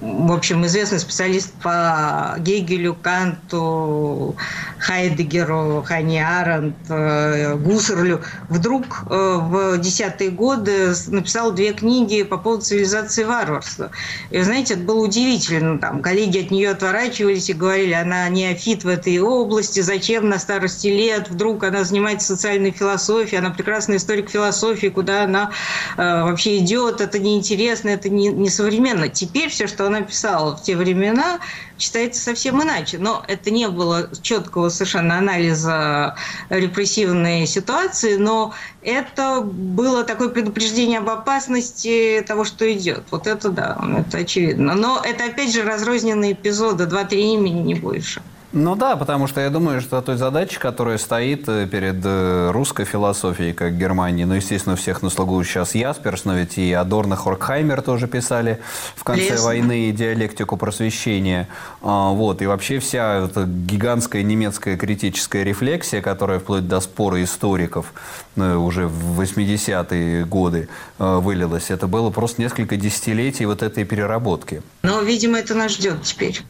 в 0.00 0.32
общем, 0.32 0.64
известный 0.64 0.98
специалист 0.98 1.52
по 1.62 2.36
Гегелю, 2.38 2.94
Канту, 2.94 4.34
Хайдегеру, 4.78 5.84
Хани 5.86 6.18
Аренд, 6.18 6.76
э, 6.88 7.54
Гуссерлю, 7.56 8.22
вдруг 8.48 9.04
э, 9.10 9.36
в 9.40 9.78
десятые 9.78 10.30
годы 10.30 10.94
написал 11.08 11.52
две 11.52 11.72
книги 11.72 12.22
по 12.22 12.38
поводу 12.38 12.62
цивилизации 12.62 13.24
варварства. 13.24 13.90
И, 14.30 14.40
знаете, 14.40 14.74
это 14.74 14.84
было 14.84 15.04
удивительно. 15.04 15.78
Там 15.78 16.00
коллеги 16.00 16.38
от 16.38 16.50
нее 16.50 16.70
отворачивались 16.70 17.50
и 17.50 17.52
говорили, 17.52 17.92
она 17.92 18.28
неофит 18.28 18.75
в 18.84 18.88
этой 18.88 19.18
области, 19.18 19.80
зачем 19.80 20.28
на 20.28 20.38
старости 20.38 20.88
лет, 20.88 21.28
вдруг 21.28 21.64
она 21.64 21.84
занимается 21.84 22.28
социальной 22.28 22.70
философией, 22.70 23.40
она 23.40 23.50
прекрасный 23.50 23.96
историк 23.96 24.30
философии, 24.30 24.88
куда 24.88 25.24
она 25.24 25.50
э, 25.96 26.02
вообще 26.22 26.58
идет, 26.58 27.00
это 27.00 27.18
неинтересно, 27.18 27.90
это 27.90 28.08
не, 28.08 28.28
не 28.28 28.50
современно. 28.50 29.08
Теперь 29.08 29.48
все, 29.48 29.66
что 29.66 29.86
она 29.86 30.02
писала 30.02 30.56
в 30.56 30.62
те 30.62 30.76
времена, 30.76 31.40
читается 31.78 32.22
совсем 32.22 32.62
иначе. 32.62 32.98
Но 32.98 33.24
это 33.26 33.50
не 33.50 33.68
было 33.68 34.10
четкого 34.22 34.68
совершенно 34.68 35.18
анализа 35.18 36.16
репрессивной 36.48 37.46
ситуации, 37.46 38.16
но 38.16 38.54
это 38.82 39.40
было 39.40 40.04
такое 40.04 40.28
предупреждение 40.28 40.98
об 40.98 41.08
опасности 41.08 42.24
того, 42.26 42.44
что 42.44 42.70
идет. 42.72 43.04
Вот 43.10 43.26
это 43.26 43.50
да, 43.50 43.78
это 43.98 44.18
очевидно. 44.18 44.74
Но 44.74 45.00
это 45.04 45.24
опять 45.24 45.52
же 45.52 45.62
разрозненные 45.62 46.32
эпизоды, 46.32 46.86
два-три 46.86 47.32
имени, 47.34 47.62
не 47.62 47.74
больше. 47.74 48.22
Ну 48.58 48.74
да, 48.74 48.96
потому 48.96 49.26
что 49.26 49.42
я 49.42 49.50
думаю, 49.50 49.82
что 49.82 50.00
той 50.00 50.16
задачей, 50.16 50.58
которая 50.58 50.96
стоит 50.96 51.46
э, 51.46 51.66
перед 51.70 51.96
э, 52.02 52.50
русской 52.52 52.86
философией, 52.86 53.52
как 53.52 53.76
Германии, 53.76 54.24
ну, 54.24 54.32
естественно, 54.32 54.76
всех 54.76 55.02
на 55.02 55.10
слугу 55.10 55.44
сейчас 55.44 55.74
Ясперс, 55.74 56.24
но 56.24 56.34
ведь 56.34 56.56
и 56.56 56.72
Адорно, 56.72 57.16
Хоркхаймер 57.16 57.82
тоже 57.82 58.08
писали 58.08 58.58
в 58.94 59.04
конце 59.04 59.32
Лесно. 59.32 59.44
войны 59.44 59.92
диалектику 59.92 60.56
просвещения. 60.56 61.48
А, 61.82 62.12
вот, 62.12 62.40
и 62.40 62.46
вообще 62.46 62.78
вся 62.78 63.26
эта 63.26 63.44
гигантская 63.44 64.22
немецкая 64.22 64.78
критическая 64.78 65.44
рефлексия, 65.44 66.00
которая 66.00 66.38
вплоть 66.38 66.66
до 66.66 66.80
спора 66.80 67.22
историков 67.22 67.92
ну, 68.36 68.64
уже 68.64 68.86
в 68.88 69.20
80-е 69.20 70.24
годы 70.24 70.70
вылилась, 70.98 71.70
это 71.70 71.86
было 71.86 72.08
просто 72.08 72.40
несколько 72.40 72.78
десятилетий 72.78 73.44
вот 73.44 73.62
этой 73.62 73.84
переработки. 73.84 74.62
Но, 74.82 75.02
видимо, 75.02 75.40
это 75.40 75.54
нас 75.54 75.72
ждет 75.72 76.00
теперь. 76.04 76.42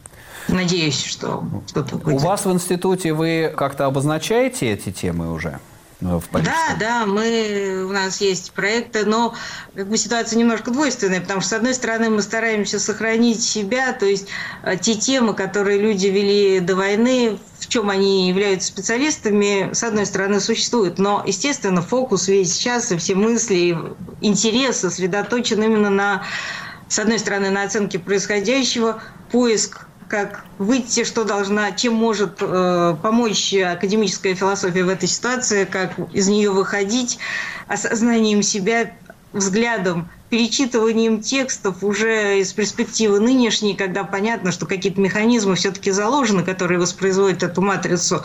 Надеюсь, 0.47 1.03
что 1.03 1.43
что-то 1.67 1.97
будет. 1.97 2.15
У 2.15 2.17
вас 2.17 2.45
в 2.45 2.51
институте 2.51 3.13
вы 3.13 3.53
как-то 3.55 3.85
обозначаете 3.85 4.71
эти 4.71 4.91
темы 4.91 5.31
уже? 5.31 5.59
Ну, 5.99 6.19
в 6.19 6.29
да, 6.31 6.75
да, 6.79 7.05
мы, 7.07 7.83
у 7.89 7.91
нас 7.91 8.21
есть 8.21 8.51
проекты, 8.51 9.03
но 9.03 9.33
как 9.73 9.87
бы 9.87 9.97
ситуация 9.97 10.37
немножко 10.37 10.69
двойственная, 10.69 11.21
потому 11.21 11.41
что, 11.41 11.49
с 11.49 11.53
одной 11.53 11.73
стороны, 11.73 12.11
мы 12.11 12.21
стараемся 12.21 12.79
сохранить 12.79 13.41
себя, 13.41 13.93
то 13.93 14.05
есть 14.05 14.27
э, 14.61 14.77
те 14.77 14.93
темы, 14.93 15.33
которые 15.33 15.79
люди 15.79 16.05
вели 16.05 16.59
до 16.59 16.75
войны, 16.75 17.39
в 17.57 17.67
чем 17.67 17.89
они 17.89 18.29
являются 18.29 18.67
специалистами, 18.67 19.73
с 19.73 19.83
одной 19.83 20.05
стороны, 20.05 20.39
существуют, 20.39 20.99
но, 20.99 21.23
естественно, 21.25 21.81
фокус 21.81 22.27
весь 22.27 22.53
сейчас 22.53 22.91
и 22.91 22.97
все 22.97 23.15
мысли, 23.15 23.75
интерес 24.21 24.81
сосредоточен 24.81 25.63
именно 25.63 25.89
на, 25.89 26.23
с 26.89 26.99
одной 26.99 27.17
стороны, 27.17 27.49
на 27.49 27.63
оценке 27.63 27.97
происходящего, 27.97 29.01
поиск 29.31 29.86
как 30.09 30.45
выйти, 30.57 31.03
что 31.03 31.23
должна, 31.23 31.71
чем 31.71 31.93
может 31.93 32.37
э, 32.41 32.95
помочь 33.01 33.53
академическая 33.53 34.35
философия 34.35 34.83
в 34.83 34.89
этой 34.89 35.07
ситуации, 35.09 35.65
как 35.65 35.93
из 36.13 36.27
нее 36.27 36.51
выходить, 36.51 37.19
осознанием 37.67 38.41
себя, 38.41 38.91
взглядом 39.33 40.09
перечитыванием 40.29 41.21
текстов 41.21 41.83
уже 41.83 42.39
из 42.39 42.51
перспективы 42.51 43.19
нынешней, 43.19 43.75
когда 43.75 44.03
понятно, 44.03 44.51
что 44.51 44.65
какие-то 44.65 44.99
механизмы 44.99 45.55
все-таки 45.55 45.91
заложены, 45.91 46.43
которые 46.43 46.79
воспроизводят 46.79 47.43
эту 47.43 47.61
матрицу, 47.61 48.23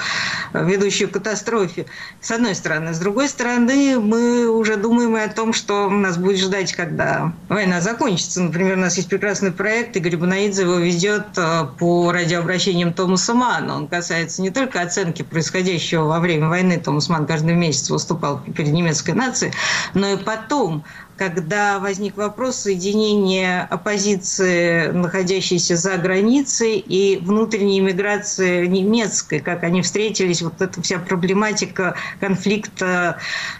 э, 0.52 0.64
ведущую 0.64 1.08
к 1.08 1.12
катастрофе, 1.12 1.86
с 2.20 2.30
одной 2.30 2.54
стороны. 2.54 2.92
С 2.92 2.98
другой 2.98 3.28
стороны, 3.28 4.00
мы 4.00 4.48
уже 4.48 4.76
думаем 4.76 5.16
и 5.16 5.20
о 5.20 5.28
том, 5.28 5.52
что 5.52 5.88
нас 5.88 6.16
будет 6.16 6.38
ждать, 6.38 6.72
когда 6.72 7.32
война 7.48 7.80
закончится. 7.80 8.42
Например, 8.42 8.76
у 8.76 8.80
нас 8.80 8.96
есть 8.96 9.08
прекрасный 9.08 9.52
проект, 9.52 9.96
Игорь 9.96 10.16
Бунаидзе 10.16 10.62
его 10.62 10.76
ведет 10.76 11.26
э, 11.36 11.66
по 11.78 12.10
радиообращениям 12.10 12.92
Томаса 12.92 13.34
Мана. 13.34 13.76
Он 13.76 13.86
касается 13.86 14.42
не 14.42 14.50
только 14.50 14.82
оценки 14.82 15.22
происходящего 15.22 16.04
во 16.04 16.18
время 16.18 16.48
войны, 16.48 16.80
Томас 16.80 17.08
Ман 17.08 17.26
каждый 17.26 17.54
месяц 17.54 17.90
выступал 17.90 18.40
перед 18.56 18.72
немецкой 18.72 19.12
нацией, 19.12 19.52
но 19.94 20.08
и 20.08 20.16
потом 20.16 20.84
когда 21.22 21.78
возник 21.78 22.16
вопрос 22.16 22.56
соединения 22.56 23.68
оппозиции, 23.70 24.88
находящейся 24.88 25.76
за 25.76 25.96
границей, 25.96 26.78
и 26.78 27.16
внутренней 27.22 27.78
иммиграции 27.78 28.66
немецкой, 28.66 29.38
как 29.38 29.62
они 29.62 29.82
встретились, 29.82 30.42
вот 30.42 30.60
эта 30.60 30.82
вся 30.82 30.98
проблематика 30.98 31.94
конфликта, 32.18 33.18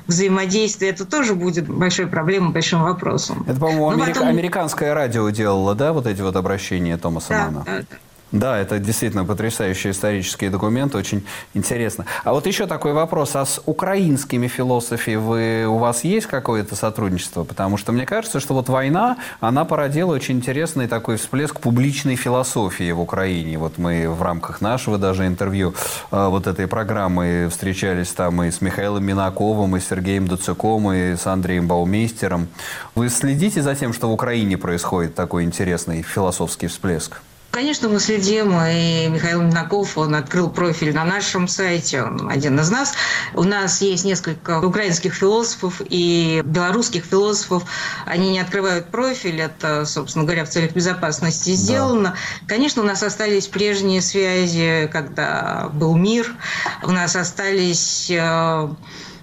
взаимодействия, 0.08 0.88
это 0.88 1.04
тоже 1.04 1.36
будет 1.36 1.68
большой 1.68 2.08
проблемой, 2.08 2.50
большим 2.50 2.82
вопросом. 2.82 3.44
Это, 3.46 3.60
по-моему, 3.60 3.90
америк... 3.90 4.14
потом... 4.14 4.28
американское 4.28 4.92
радио 4.92 5.30
делало, 5.30 5.76
да, 5.76 5.92
вот 5.92 6.08
эти 6.08 6.20
вот 6.20 6.34
обращения 6.34 6.96
Томаса 6.96 7.28
да, 7.28 7.44
Мана? 7.44 7.62
Да, 7.64 7.78
да. 7.78 7.96
Да, 8.32 8.58
это 8.58 8.78
действительно 8.78 9.26
потрясающий 9.26 9.90
исторический 9.90 10.48
документ, 10.48 10.94
очень 10.94 11.24
интересно. 11.52 12.06
А 12.24 12.32
вот 12.32 12.46
еще 12.46 12.66
такой 12.66 12.94
вопрос. 12.94 13.36
А 13.36 13.44
с 13.44 13.60
украинскими 13.66 14.48
философами 14.48 15.16
вы, 15.16 15.66
у 15.66 15.76
вас 15.76 16.02
есть 16.02 16.26
какое-то 16.26 16.74
сотрудничество? 16.74 17.44
Потому 17.44 17.76
что 17.76 17.92
мне 17.92 18.06
кажется, 18.06 18.40
что 18.40 18.54
вот 18.54 18.70
война, 18.70 19.18
она 19.40 19.66
породила 19.66 20.14
очень 20.14 20.36
интересный 20.36 20.88
такой 20.88 21.16
всплеск 21.16 21.60
публичной 21.60 22.16
философии 22.16 22.90
в 22.92 23.00
Украине. 23.00 23.58
Вот 23.58 23.76
мы 23.76 24.08
в 24.08 24.22
рамках 24.22 24.62
нашего 24.62 24.96
даже 24.96 25.26
интервью 25.26 25.74
э, 26.10 26.26
вот 26.28 26.46
этой 26.46 26.66
программы 26.66 27.48
встречались 27.50 28.08
там 28.12 28.42
и 28.42 28.50
с 28.50 28.62
Михаилом 28.62 29.04
Минаковым, 29.04 29.76
и 29.76 29.80
с 29.80 29.88
Сергеем 29.88 30.26
Дуцуком, 30.26 30.90
и 30.90 31.16
с 31.16 31.26
Андреем 31.26 31.68
Баумейстером. 31.68 32.48
Вы 32.94 33.10
следите 33.10 33.60
за 33.60 33.74
тем, 33.74 33.92
что 33.92 34.08
в 34.08 34.12
Украине 34.12 34.56
происходит 34.56 35.14
такой 35.14 35.44
интересный 35.44 36.00
философский 36.00 36.68
всплеск? 36.68 37.20
Конечно, 37.52 37.90
мы 37.90 38.00
следим, 38.00 38.58
и 38.62 39.08
Михаил 39.08 39.42
Минаков, 39.42 39.98
он 39.98 40.14
открыл 40.14 40.48
профиль 40.48 40.94
на 40.94 41.04
нашем 41.04 41.46
сайте, 41.46 42.02
он 42.02 42.30
один 42.30 42.58
из 42.58 42.70
нас. 42.70 42.94
У 43.34 43.42
нас 43.42 43.82
есть 43.82 44.06
несколько 44.06 44.58
украинских 44.64 45.12
философов 45.12 45.82
и 45.86 46.40
белорусских 46.46 47.04
философов. 47.04 47.64
Они 48.06 48.30
не 48.30 48.40
открывают 48.40 48.86
профиль, 48.86 49.38
это, 49.38 49.84
собственно 49.84 50.24
говоря, 50.24 50.46
в 50.46 50.48
целях 50.48 50.72
безопасности 50.72 51.50
сделано. 51.50 52.14
Да. 52.40 52.46
Конечно, 52.46 52.80
у 52.80 52.86
нас 52.86 53.02
остались 53.02 53.48
прежние 53.48 54.00
связи, 54.00 54.88
когда 54.90 55.68
был 55.74 55.94
мир. 55.94 56.34
У 56.82 56.90
нас 56.90 57.14
остались 57.16 58.10
э, 58.10 58.68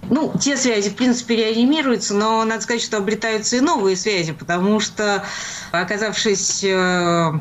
ну, 0.10 0.34
те 0.40 0.58
связи, 0.58 0.90
в 0.90 0.96
принципе, 0.96 1.36
реанимируются, 1.36 2.14
но 2.16 2.44
надо 2.44 2.62
сказать, 2.62 2.82
что 2.82 2.98
обретаются 2.98 3.58
и 3.58 3.62
новые 3.62 3.96
связи, 3.96 4.34
потому 4.34 4.80
что, 4.80 5.24
оказавшись 5.72 6.64
э, 6.64 6.70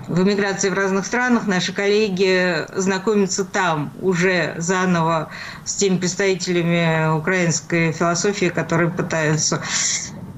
в 0.09 0.23
эмиграции 0.23 0.69
в 0.69 0.75
разных 0.75 1.07
странах, 1.07 1.47
наши 1.47 1.73
коллеги 1.73 2.67
знакомятся 2.75 3.45
там 3.45 3.93
уже 4.01 4.55
заново 4.59 5.31
с 5.65 5.75
теми 5.77 5.99
представителями 5.99 7.17
украинской 7.17 7.93
философии, 7.93 8.47
которые 8.47 8.91
пытаются 8.91 9.63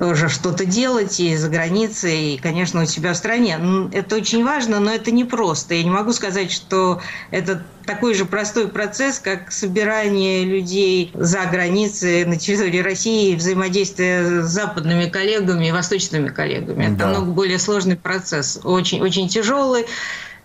тоже 0.00 0.30
что-то 0.30 0.64
делать 0.64 1.20
и 1.20 1.36
за 1.36 1.50
границей, 1.50 2.34
и, 2.34 2.38
конечно, 2.38 2.82
у 2.82 2.86
себя 2.86 3.12
в 3.12 3.18
стране. 3.18 3.60
Это 3.92 4.16
очень 4.16 4.42
важно, 4.42 4.80
но 4.80 4.90
это 4.90 5.10
не 5.10 5.24
просто. 5.24 5.74
Я 5.74 5.82
не 5.84 5.90
могу 5.90 6.14
сказать, 6.14 6.50
что 6.50 7.02
это 7.30 7.62
такой 7.84 8.14
же 8.14 8.24
простой 8.24 8.68
процесс, 8.68 9.18
как 9.18 9.52
собирание 9.52 10.46
людей 10.46 11.10
за 11.12 11.44
границей 11.44 12.24
на 12.24 12.36
территории 12.36 12.78
России, 12.78 13.36
взаимодействие 13.36 14.42
с 14.42 14.46
западными 14.46 15.04
коллегами 15.04 15.66
и 15.66 15.70
восточными 15.70 16.30
коллегами. 16.30 16.86
Да. 16.96 17.04
Это 17.04 17.06
много 17.18 17.32
более 17.32 17.58
сложный 17.58 17.96
процесс, 17.96 18.58
очень, 18.64 19.02
очень 19.02 19.28
тяжелый. 19.28 19.84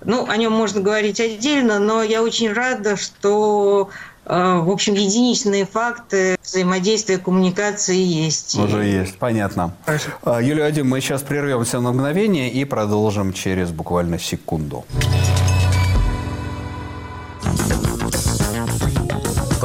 Ну, 0.04 0.28
о 0.28 0.36
нем 0.36 0.52
можно 0.52 0.82
говорить 0.82 1.22
отдельно, 1.22 1.80
но 1.80 2.04
я 2.04 2.24
очень 2.24 2.52
рада, 2.52 2.98
что 2.98 3.90
в 4.26 4.70
общем, 4.72 4.96
единичные 4.96 5.66
факты 5.66 6.38
взаимодействия, 6.44 7.18
коммуникации 7.18 7.98
есть. 7.98 8.58
Уже 8.58 8.86
есть, 8.86 9.18
понятно. 9.18 9.76
Хорошо. 9.86 10.10
Э, 10.24 10.40
Юлия 10.42 10.64
Вадим, 10.64 10.90
мы 10.90 11.02
сейчас 11.02 11.22
прервемся 11.22 11.80
на 11.80 11.92
мгновение 11.92 12.50
и 12.50 12.66
продолжим 12.66 13.34
через 13.34 13.72
буквально 13.72 14.18
секунду. 14.20 14.86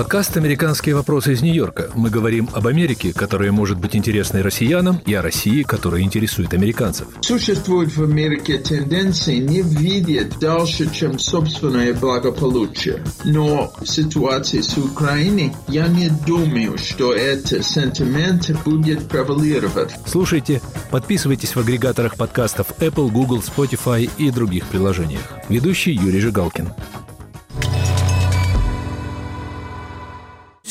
Подкаст 0.00 0.34
«Американские 0.38 0.94
вопросы» 0.94 1.34
из 1.34 1.42
Нью-Йорка. 1.42 1.90
Мы 1.94 2.08
говорим 2.08 2.48
об 2.54 2.66
Америке, 2.66 3.12
которая 3.12 3.52
может 3.52 3.78
быть 3.78 3.94
интересной 3.94 4.40
россиянам, 4.40 4.98
и 5.04 5.12
о 5.12 5.20
России, 5.20 5.62
которая 5.62 6.00
интересует 6.00 6.54
американцев. 6.54 7.06
Существует 7.20 7.94
в 7.94 8.02
Америке 8.02 8.56
тенденции 8.56 9.36
не 9.36 9.60
видеть 9.60 10.38
дальше, 10.38 10.90
чем 10.90 11.18
собственное 11.18 11.92
благополучие. 11.92 13.04
Но 13.26 13.74
в 13.78 13.86
ситуации 13.86 14.62
с 14.62 14.78
Украиной 14.78 15.52
я 15.68 15.86
не 15.86 16.08
думаю, 16.26 16.78
что 16.78 17.12
этот 17.12 17.66
сентимент 17.66 18.50
будет 18.64 19.06
превалировать. 19.06 19.94
Слушайте, 20.06 20.62
подписывайтесь 20.90 21.54
в 21.54 21.60
агрегаторах 21.60 22.16
подкастов 22.16 22.68
Apple, 22.78 23.10
Google, 23.10 23.40
Spotify 23.40 24.08
и 24.16 24.30
других 24.30 24.64
приложениях. 24.68 25.20
Ведущий 25.50 25.92
Юрий 25.92 26.20
Жигалкин. 26.20 26.70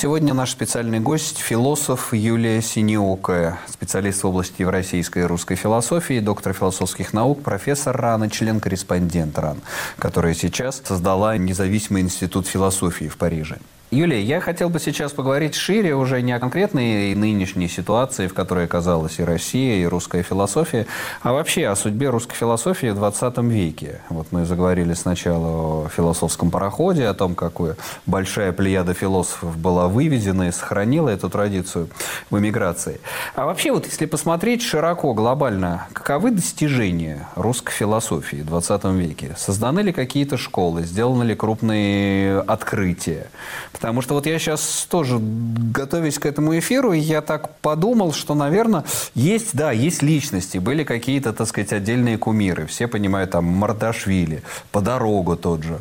Сегодня 0.02 0.34
наш 0.34 0.52
специальный 0.52 1.02
гость– 1.02 1.40
философ 1.40 2.14
Юлия 2.14 2.62
Синеокая, 2.62 3.60
специалист 3.68 4.24
в 4.24 4.28
области 4.28 4.62
евразийской 4.62 5.24
и 5.24 5.26
русской 5.26 5.56
философии, 5.58 6.22
доктор 6.22 6.54
философских 6.54 7.12
наук, 7.12 7.44
профессор 7.44 7.98
РАН 7.98 8.30
член-корреспондент 8.30 9.38
РАН, 9.38 9.60
которая 9.98 10.36
сейчас 10.36 10.82
создала 10.86 11.36
независимый 11.36 12.02
институт 12.02 12.48
философии 12.48 13.10
в 13.10 13.18
Париже. 13.18 13.58
Юлия, 13.92 14.22
я 14.22 14.40
хотел 14.40 14.70
бы 14.70 14.80
сейчас 14.80 15.14
поговорить 15.14 15.56
шире 15.56 15.96
уже 15.96 16.22
не 16.22 16.32
о 16.32 16.40
конкретной 16.40 17.16
нынешней 17.16 17.68
ситуации, 17.68 18.28
в 18.28 18.36
которой 18.36 18.66
оказалась 18.66 19.18
и 19.18 19.24
Россия, 19.24 19.78
и 19.78 19.86
русская 19.86 20.22
философия, 20.22 20.86
а 21.24 21.34
вообще 21.34 21.66
о 21.66 21.76
судьбе 21.76 22.12
русской 22.12 22.36
философии 22.36 22.92
в 22.92 22.96
20 22.96 23.40
веке. 23.40 24.02
Вот 24.10 24.28
мы 24.30 24.46
заговорили 24.46 24.94
сначала 24.94 25.86
о 25.86 25.90
философском 25.90 26.52
пароходе, 26.52 27.08
о 27.08 27.16
том, 27.16 27.34
какую 27.34 27.78
большая 28.06 28.52
плеяда 28.52 28.94
философов 28.94 29.58
была 29.58 29.88
выведена 29.88 30.50
и 30.50 30.52
сохранила 30.52 31.10
эту 31.10 31.28
традицию 31.28 31.90
в 32.30 32.38
эмиграции. 32.38 33.02
А 33.34 33.48
вообще, 33.48 33.72
вот 33.72 33.88
если 33.88 34.06
посмотреть 34.06 34.62
широко, 34.62 35.16
глобально, 35.16 35.88
каковы 35.94 36.30
достижения 36.30 37.28
русской 37.34 37.72
философии 37.72 38.44
в 38.44 38.46
20 38.46 38.84
веке? 38.86 39.36
Созданы 39.36 39.80
ли 39.80 39.92
какие-то 39.92 40.38
школы? 40.38 40.84
Сделаны 40.84 41.24
ли 41.24 41.34
крупные 41.34 42.42
открытия? 42.42 43.32
Потому 43.80 44.02
что 44.02 44.14
вот 44.14 44.26
я 44.26 44.38
сейчас 44.40 44.86
тоже, 44.90 45.20
готовясь 45.20 46.20
к 46.20 46.26
этому 46.26 46.58
эфиру, 46.60 46.92
я 46.92 47.22
так 47.22 47.56
подумал, 47.60 48.12
что, 48.12 48.34
наверное, 48.36 48.84
есть, 49.16 49.56
да, 49.56 49.72
есть 49.72 50.02
личности, 50.02 50.58
были 50.58 50.84
какие-то, 50.84 51.32
так 51.32 51.48
сказать, 51.48 51.72
отдельные 51.72 52.18
кумиры. 52.18 52.66
Все 52.66 52.88
понимают, 52.88 53.32
там, 53.32 53.46
Мардашвили, 53.46 54.44
по 54.74 54.82
дорогу 54.82 55.38
тот 55.38 55.64
же. 55.64 55.80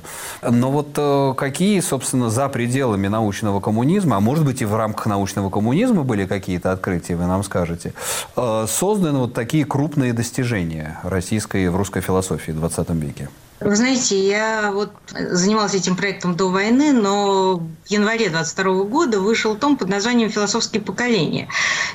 Но 0.49 0.71
вот 0.71 0.91
э, 0.97 1.35
какие, 1.37 1.81
собственно, 1.81 2.31
за 2.31 2.49
пределами 2.49 3.09
научного 3.09 3.59
коммунизма, 3.59 4.19
а 4.19 4.21
может 4.21 4.45
быть 4.45 4.63
и 4.63 4.65
в 4.65 4.77
рамках 4.77 5.07
научного 5.07 5.51
коммунизма 5.51 6.05
были 6.05 6.25
какие-то 6.25 6.71
открытия, 6.71 7.17
вы 7.17 7.27
нам 7.27 7.43
скажете, 7.43 7.95
э, 8.37 8.67
созданы 8.69 9.19
вот 9.19 9.35
такие 9.35 9.65
крупные 9.65 10.13
достижения 10.13 11.01
российской 11.03 11.69
в 11.69 11.75
русской 11.75 12.01
философии 12.01 12.53
в 12.53 12.61
20 12.61 12.91
веке? 12.91 13.29
Вы 13.61 13.75
знаете, 13.75 14.17
я 14.25 14.71
вот 14.73 14.93
занималась 15.11 15.75
этим 15.75 15.97
проектом 15.97 16.37
до 16.37 16.49
войны, 16.49 16.93
но 16.93 17.57
в 17.57 17.91
январе 17.91 18.29
22 18.29 18.85
года 18.85 19.21
вышел 19.21 19.57
том 19.57 19.77
под 19.77 19.89
названием 19.89 20.31
«Философские 20.31 20.81
поколения». 20.81 21.49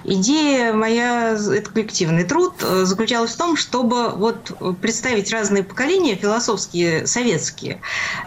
Идея 0.04 0.74
моя, 0.74 1.38
это 1.38 1.70
коллективный 1.72 2.26
труд, 2.26 2.56
заключалась 2.60 3.32
в 3.32 3.38
том, 3.38 3.56
чтобы 3.56 4.10
вот 4.10 4.52
представить 4.82 5.32
разные 5.32 5.64
поколения, 5.64 6.16
философские, 6.16 7.08
советские. 7.08 7.80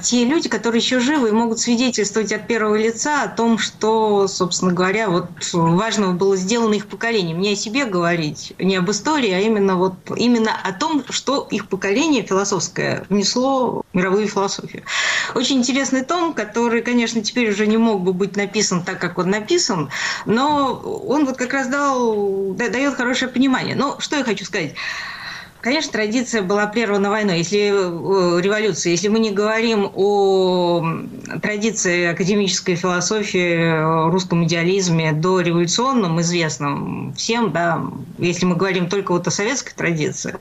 Те 0.02 0.24
люди, 0.24 0.48
которые 0.48 0.80
еще 0.80 1.00
живы 1.00 1.28
и 1.28 1.32
могут 1.32 1.58
свидетельствовать 1.58 2.32
от 2.32 2.46
первого 2.46 2.76
лица 2.76 3.24
о 3.24 3.28
том, 3.28 3.58
что, 3.58 4.28
собственно 4.28 4.72
говоря, 4.72 5.10
вот 5.10 5.28
важного 5.52 6.12
было 6.12 6.36
сделано 6.36 6.72
их 6.72 6.86
поколением. 6.86 7.40
Не 7.42 7.52
о 7.52 7.56
себе 7.56 7.84
говорить, 7.84 8.54
не 8.58 8.76
об 8.76 8.90
истории, 8.90 9.32
а 9.32 9.40
именно, 9.40 9.76
вот, 9.76 9.94
именно 10.16 10.52
о 10.64 10.72
том, 10.72 11.04
что 11.10 11.46
их 11.50 11.68
поколение 11.68 12.22
философское 12.22 13.04
внесло 13.10 13.25
принесло 13.26 13.82
мировую 13.92 14.28
философию. 14.28 14.84
Очень 15.34 15.58
интересный 15.58 16.04
том, 16.04 16.32
который, 16.32 16.82
конечно, 16.82 17.22
теперь 17.22 17.50
уже 17.50 17.66
не 17.66 17.76
мог 17.76 18.02
бы 18.02 18.12
быть 18.12 18.36
написан 18.36 18.84
так, 18.84 19.00
как 19.00 19.18
он 19.18 19.30
написан, 19.30 19.90
но 20.26 20.74
он 20.74 21.26
вот 21.26 21.36
как 21.36 21.52
раз 21.52 21.68
дал, 21.68 22.54
дает 22.54 22.94
хорошее 22.94 23.30
понимание. 23.30 23.74
Но 23.74 23.98
что 23.98 24.16
я 24.16 24.24
хочу 24.24 24.44
сказать? 24.44 24.74
Конечно, 25.66 25.90
традиция 25.90 26.42
была 26.42 26.68
прервана 26.68 27.10
войной, 27.10 27.38
если 27.38 27.70
э, 27.70 28.40
революция. 28.40 28.92
Если 28.92 29.08
мы 29.08 29.18
не 29.18 29.32
говорим 29.32 29.90
о 29.96 30.80
традиции 31.42 32.06
академической 32.06 32.76
философии, 32.76 34.08
русском 34.08 34.44
идеализме 34.44 35.10
до 35.10 35.40
революционном, 35.40 36.20
известном 36.20 37.14
всем, 37.14 37.50
да, 37.50 37.82
если 38.18 38.46
мы 38.46 38.54
говорим 38.54 38.88
только 38.88 39.10
вот 39.10 39.26
о 39.26 39.32
советской 39.32 39.74
традиции. 39.74 40.36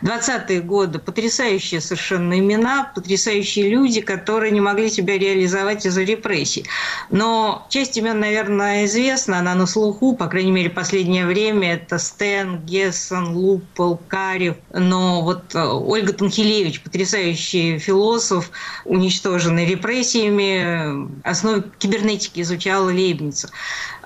20-е 0.00 0.62
годы 0.62 0.98
потрясающие 0.98 1.82
совершенно 1.82 2.38
имена, 2.38 2.90
потрясающие 2.94 3.68
люди, 3.68 4.00
которые 4.00 4.50
не 4.50 4.62
могли 4.62 4.88
себя 4.88 5.18
реализовать 5.18 5.84
из-за 5.84 6.04
репрессий. 6.04 6.64
Но 7.10 7.66
часть 7.68 7.98
имен, 7.98 8.18
наверное, 8.18 8.86
известна, 8.86 9.40
она 9.40 9.54
на 9.54 9.66
слуху, 9.66 10.16
по 10.16 10.26
крайней 10.26 10.52
мере, 10.52 10.70
последнее 10.70 11.26
время. 11.26 11.74
Это 11.74 11.98
Стен, 11.98 12.60
Гессен, 12.64 13.34
Лупол, 13.34 14.00
Карев, 14.08 14.56
но 14.72 15.22
вот 15.22 15.54
э, 15.54 15.62
Ольга 15.62 16.12
Танхилевич, 16.12 16.82
потрясающий 16.82 17.78
философ, 17.78 18.50
уничтоженный 18.84 19.66
репрессиями, 19.66 21.08
основы 21.24 21.64
кибернетики 21.78 22.40
изучала 22.40 22.86
Лейбница. 22.86 23.50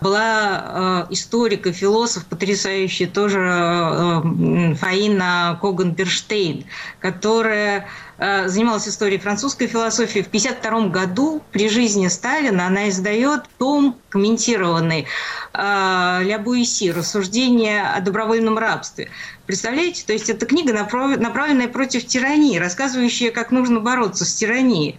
Была 0.00 1.06
э, 1.08 1.12
историк 1.12 1.66
и 1.66 1.72
философ 1.72 2.26
потрясающий 2.26 3.06
тоже 3.06 3.40
э, 3.40 4.74
Фаина 4.74 5.58
Коган-Берштейн, 5.60 6.64
которая 7.00 7.86
занималась 8.18 8.88
историей 8.88 9.18
французской 9.18 9.66
философии. 9.66 10.20
В 10.20 10.28
1952 10.28 10.88
году 10.88 11.42
при 11.50 11.68
жизни 11.68 12.08
Сталина 12.08 12.66
она 12.66 12.88
издает 12.88 13.42
том 13.58 13.98
комментированный 14.08 15.06
Ля 15.52 16.40
Буиси 16.42 16.90
«Рассуждение 16.90 17.82
о 17.82 18.00
добровольном 18.00 18.58
рабстве». 18.58 19.10
Представляете? 19.46 20.04
То 20.06 20.12
есть 20.12 20.30
это 20.30 20.46
книга, 20.46 20.72
направленная 20.72 21.68
против 21.68 22.06
тирании, 22.06 22.58
рассказывающая, 22.58 23.30
как 23.30 23.50
нужно 23.50 23.80
бороться 23.80 24.24
с 24.24 24.34
тиранией 24.34 24.98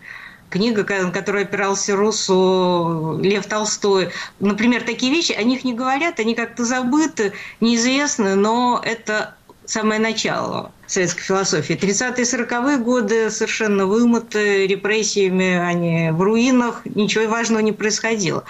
книга, 0.49 0.85
на 1.01 1.11
которую 1.11 1.43
опирался 1.43 1.95
Руссо, 1.95 3.17
Лев 3.19 3.45
Толстой. 3.47 4.11
Например, 4.39 4.83
такие 4.83 5.11
вещи, 5.11 5.31
о 5.31 5.43
них 5.43 5.63
не 5.63 5.73
говорят, 5.73 6.19
они 6.19 6.35
как-то 6.35 6.63
забыты, 6.63 7.33
неизвестны, 7.59 8.35
но 8.35 8.81
это 8.85 9.35
самое 9.65 9.99
начало 9.99 10.71
советской 10.87 11.21
философии. 11.21 11.73
30-е 11.73 12.23
40-е 12.23 12.77
годы 12.77 13.29
совершенно 13.29 13.85
вымыты 13.85 14.67
репрессиями, 14.67 15.57
они 15.57 16.11
в 16.11 16.21
руинах, 16.21 16.81
ничего 16.85 17.27
важного 17.27 17.61
не 17.61 17.71
происходило. 17.71 18.43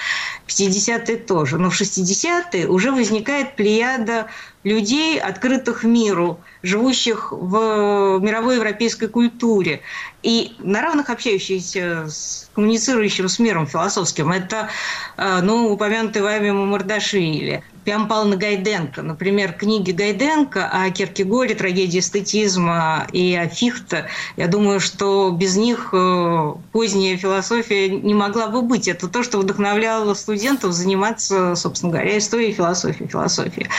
50-е 0.48 1.18
тоже. 1.18 1.58
Но 1.58 1.70
в 1.70 1.80
60-е 1.80 2.68
уже 2.68 2.92
возникает 2.92 3.56
плеяда 3.56 4.28
людей, 4.66 5.20
открытых 5.20 5.84
миру, 5.84 6.40
живущих 6.64 7.32
в 7.32 8.20
мировой 8.20 8.56
европейской 8.56 9.08
культуре 9.08 9.82
и 10.24 10.56
на 10.60 10.82
равных 10.82 11.10
общающихся 11.12 12.08
с 12.10 12.50
коммуницирующим 12.56 13.30
с 13.30 13.38
миром 13.38 13.68
философским. 13.68 14.32
Это, 14.32 14.70
э, 15.18 15.42
ну, 15.44 15.72
упомянутый 15.72 16.24
вами 16.24 16.50
Мамардашвили, 16.50 17.64
Пиам 17.84 18.08
Павловна 18.08 18.36
Гайденко. 18.38 19.04
Например, 19.04 19.54
книги 19.54 19.92
Гайденко 19.92 20.68
о 20.68 20.90
Киркегоре, 20.90 21.54
трагедии 21.54 22.00
эстетизма 22.00 23.06
и 23.12 23.36
о 23.36 23.48
Фихте. 23.48 24.08
Я 24.38 24.48
думаю, 24.48 24.80
что 24.80 25.30
без 25.30 25.56
них 25.56 25.90
э, 25.94 26.54
поздняя 26.72 27.18
философия 27.18 27.90
не 27.90 28.16
могла 28.16 28.48
бы 28.48 28.64
быть. 28.64 28.88
Это 28.88 29.08
то, 29.08 29.22
что 29.22 29.38
вдохновляло 29.38 30.16
студентов 30.16 30.72
заниматься, 30.72 31.54
собственно 31.54 31.92
говоря, 31.92 32.18
историей 32.18 32.54
философии, 32.54 33.06
философии. 33.06 33.70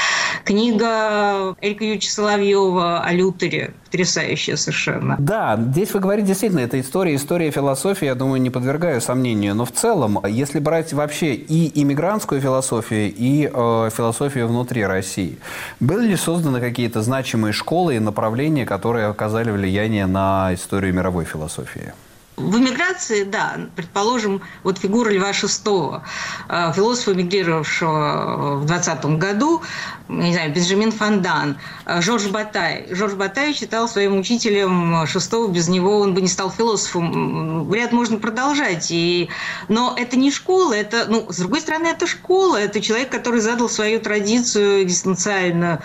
Книга 0.44 0.76
Эрика 0.85 1.85
Юрьевича 1.85 2.11
Соловьева 2.11 3.01
о 3.01 3.12
Лютере, 3.12 3.75
потрясающая 3.85 4.57
совершенно. 4.57 5.17
Да, 5.19 5.57
здесь 5.59 5.93
вы 5.93 6.01
говорите 6.01 6.29
действительно, 6.29 6.61
это 6.61 6.79
история, 6.81 7.15
история 7.15 7.51
философии, 7.51 8.07
я 8.07 8.15
думаю, 8.15 8.41
не 8.41 8.51
подвергаю 8.51 9.01
сомнению. 9.01 9.55
Но 9.55 9.65
в 9.65 9.73
целом, 9.73 10.19
если 10.27 10.59
брать 10.59 10.93
вообще 10.93 11.35
и 11.35 11.81
иммигрантскую 11.83 12.41
философию, 12.41 13.12
и 13.15 13.51
э, 13.53 13.91
философию 13.97 14.49
внутри 14.49 14.85
России, 14.85 15.39
были 15.81 16.09
ли 16.09 16.17
созданы 16.17 16.61
какие-то 16.61 17.03
значимые 17.03 17.53
школы 17.53 17.97
и 17.97 17.99
направления, 17.99 18.67
которые 18.67 19.07
оказали 19.07 19.51
влияние 19.51 20.07
на 20.07 20.55
историю 20.55 20.95
мировой 20.95 21.25
философии? 21.25 21.93
В 22.37 22.59
эмиграции, 22.59 23.25
да, 23.25 23.57
предположим, 23.77 24.42
вот 24.62 24.79
фигура 24.79 25.11
Льва 25.11 25.31
VI, 25.31 26.03
э, 26.49 26.72
философа, 26.75 27.14
эмигрировавшего 27.14 28.57
в 28.57 28.66
20 28.66 29.16
году, 29.16 29.62
не 30.09 30.35
знаю, 30.35 30.53
Бенджамин 30.53 30.92
Фандан, 30.92 31.57
э, 31.87 32.01
Жорж 32.03 32.27
Батай. 32.27 32.87
Жорж 32.90 33.14
Батай 33.14 33.55
считал 33.55 33.88
своим 33.88 34.18
учителем 34.18 35.07
шестого, 35.07 35.51
без 35.51 35.68
него 35.68 35.99
он 35.99 36.12
бы 36.12 36.20
не 36.20 36.29
стал 36.29 36.51
философом. 36.51 37.72
Ряд 37.72 37.92
можно 37.92 38.18
продолжать. 38.18 38.88
И... 38.90 39.31
Но 39.68 39.94
это 39.96 40.16
не 40.16 40.31
школа, 40.31 40.75
это, 40.75 41.07
ну, 41.09 41.27
с 41.31 41.38
другой 41.38 41.61
стороны, 41.61 41.87
это 41.87 42.07
школа, 42.07 42.57
это 42.57 42.83
человек, 42.83 43.09
который 43.09 43.40
задал 43.40 43.68
свою 43.68 43.99
традицию 43.99 44.83
экзистенциальную. 44.83 45.81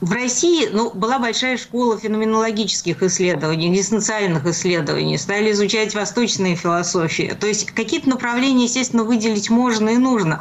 В 0.00 0.12
России 0.12 0.68
ну, 0.70 0.90
была 0.90 1.18
большая 1.18 1.56
школа 1.56 1.98
феноменологических 1.98 3.02
исследований, 3.02 3.72
экзистенциальных 3.72 4.46
исследований. 4.46 5.16
Стали 5.18 5.50
изучать 5.50 5.93
восточные 5.94 6.56
философии. 6.56 7.36
То 7.38 7.46
есть 7.46 7.70
какие-то 7.70 8.08
направления, 8.08 8.64
естественно, 8.64 9.04
выделить 9.04 9.50
можно 9.50 9.90
и 9.90 9.96
нужно. 9.96 10.40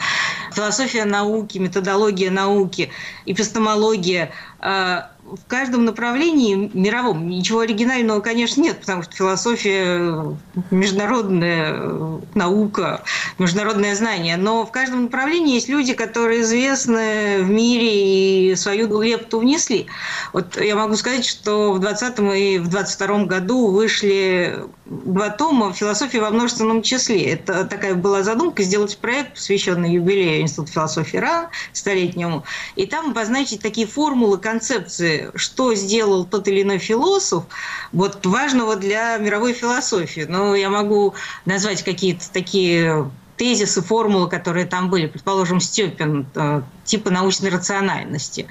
Философия 0.54 1.06
науки, 1.06 1.58
методология 1.58 2.32
науки– 2.32 2.92
эпистемология, 3.26 4.32
а, 4.60 5.12
в 5.26 5.46
каждом 5.48 5.86
направлении 5.86 6.70
мировом 6.74 7.28
ничего 7.28 7.62
оригинального, 7.62 8.20
конечно, 8.20 8.62
нет, 8.62 8.80
потому 8.82 9.04
что 9.04 9.16
философия– 9.16 10.38
международная 10.72 12.22
наука. 12.34 13.04
международное 13.40 13.96
знание. 13.96 14.38
Но 14.38 14.66
в 14.66 14.72
каждом 14.72 15.04
направлении 15.04 15.56
есть 15.56 15.70
люди, 15.70 15.94
которые 15.94 16.42
известны 16.42 17.42
в 17.42 17.50
мире 17.50 18.52
и 18.52 18.56
свою 18.56 19.02
лепту 19.02 19.40
внесли. 19.40 19.88
Вот 20.34 20.60
я 20.60 20.76
могу 20.76 20.96
сказать, 20.96 21.26
что 21.26 21.74
в 21.74 21.80
2020 21.80 22.20
и 22.38 22.58
в 22.60 22.68
2022 22.68 23.26
году 23.26 23.72
вышли 23.72 24.66
два 24.86 25.30
тома 25.30 25.74
«Философия 25.74 26.20
во 26.20 26.30
множественном 26.30 26.82
числе». 26.82 27.24
Это 27.32 27.66
такая 27.66 27.96
была 27.96 28.24
задумка 28.24 28.64
сделать 28.64 28.98
проект, 28.98 29.36
посвященный 29.36 29.94
юбилею 29.94 30.42
Института 30.42 30.72
философии 30.72 31.18
РАН, 31.18 31.48
столетнему, 31.72 32.44
и 32.76 32.86
там 32.86 33.12
обозначить 33.12 33.62
такие 33.62 33.88
формулы, 33.88 34.38
концепции, 34.38 35.32
что 35.36 35.74
сделал 35.76 36.26
тот 36.26 36.48
или 36.48 36.64
иной 36.64 36.80
философ, 36.80 37.46
вот 37.92 38.26
важного 38.26 38.76
для 38.76 39.18
мировой 39.18 39.54
философии. 39.54 40.26
Но 40.28 40.56
я 40.56 40.70
могу 40.70 41.14
назвать 41.46 41.84
какие-то 41.84 42.30
такие 42.32 43.10
тезисы, 43.38 43.82
формулы, 43.82 44.30
которые 44.30 44.66
там 44.66 44.90
были, 44.90 45.08
предположим, 45.08 45.60
Степин, 45.60 46.28
э, 46.36 46.62
типа 46.86 47.10
научной 47.10 47.50
рациональности, 47.50 48.48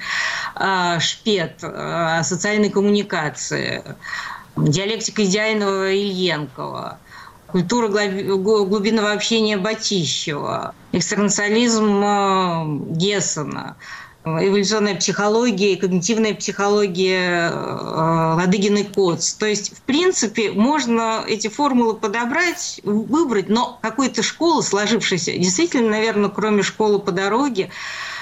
э, 0.55 0.99
Шпет, 0.99 1.59
э, 1.61 2.21
социальной 2.23 2.69
коммуникации, 2.69 3.83
диалектика 4.55 5.25
идеального 5.25 5.91
Ильенкова, 5.91 6.99
культура 7.47 7.87
глубинного 7.87 9.11
общения 9.11 9.57
Батищева, 9.57 10.73
экстернационализм 10.91 12.95
Гессена, 12.95 13.75
эволюционная 14.25 14.95
психология 14.95 15.73
и 15.73 15.75
когнитивная 15.75 16.33
психология 16.33 17.51
Ладыгин 17.51 18.77
и 18.77 18.83
Коц. 18.83 19.33
То 19.33 19.45
есть, 19.45 19.77
в 19.77 19.81
принципе, 19.81 20.51
можно 20.51 21.23
эти 21.27 21.49
формулы 21.49 21.95
подобрать, 21.95 22.79
выбрать, 22.83 23.49
но 23.49 23.77
какой-то 23.81 24.23
школы 24.23 24.63
сложившейся, 24.63 25.33
действительно, 25.33 25.89
наверное, 25.89 26.29
кроме 26.29 26.63
школы 26.63 26.99
по 26.99 27.11
дороге, 27.11 27.69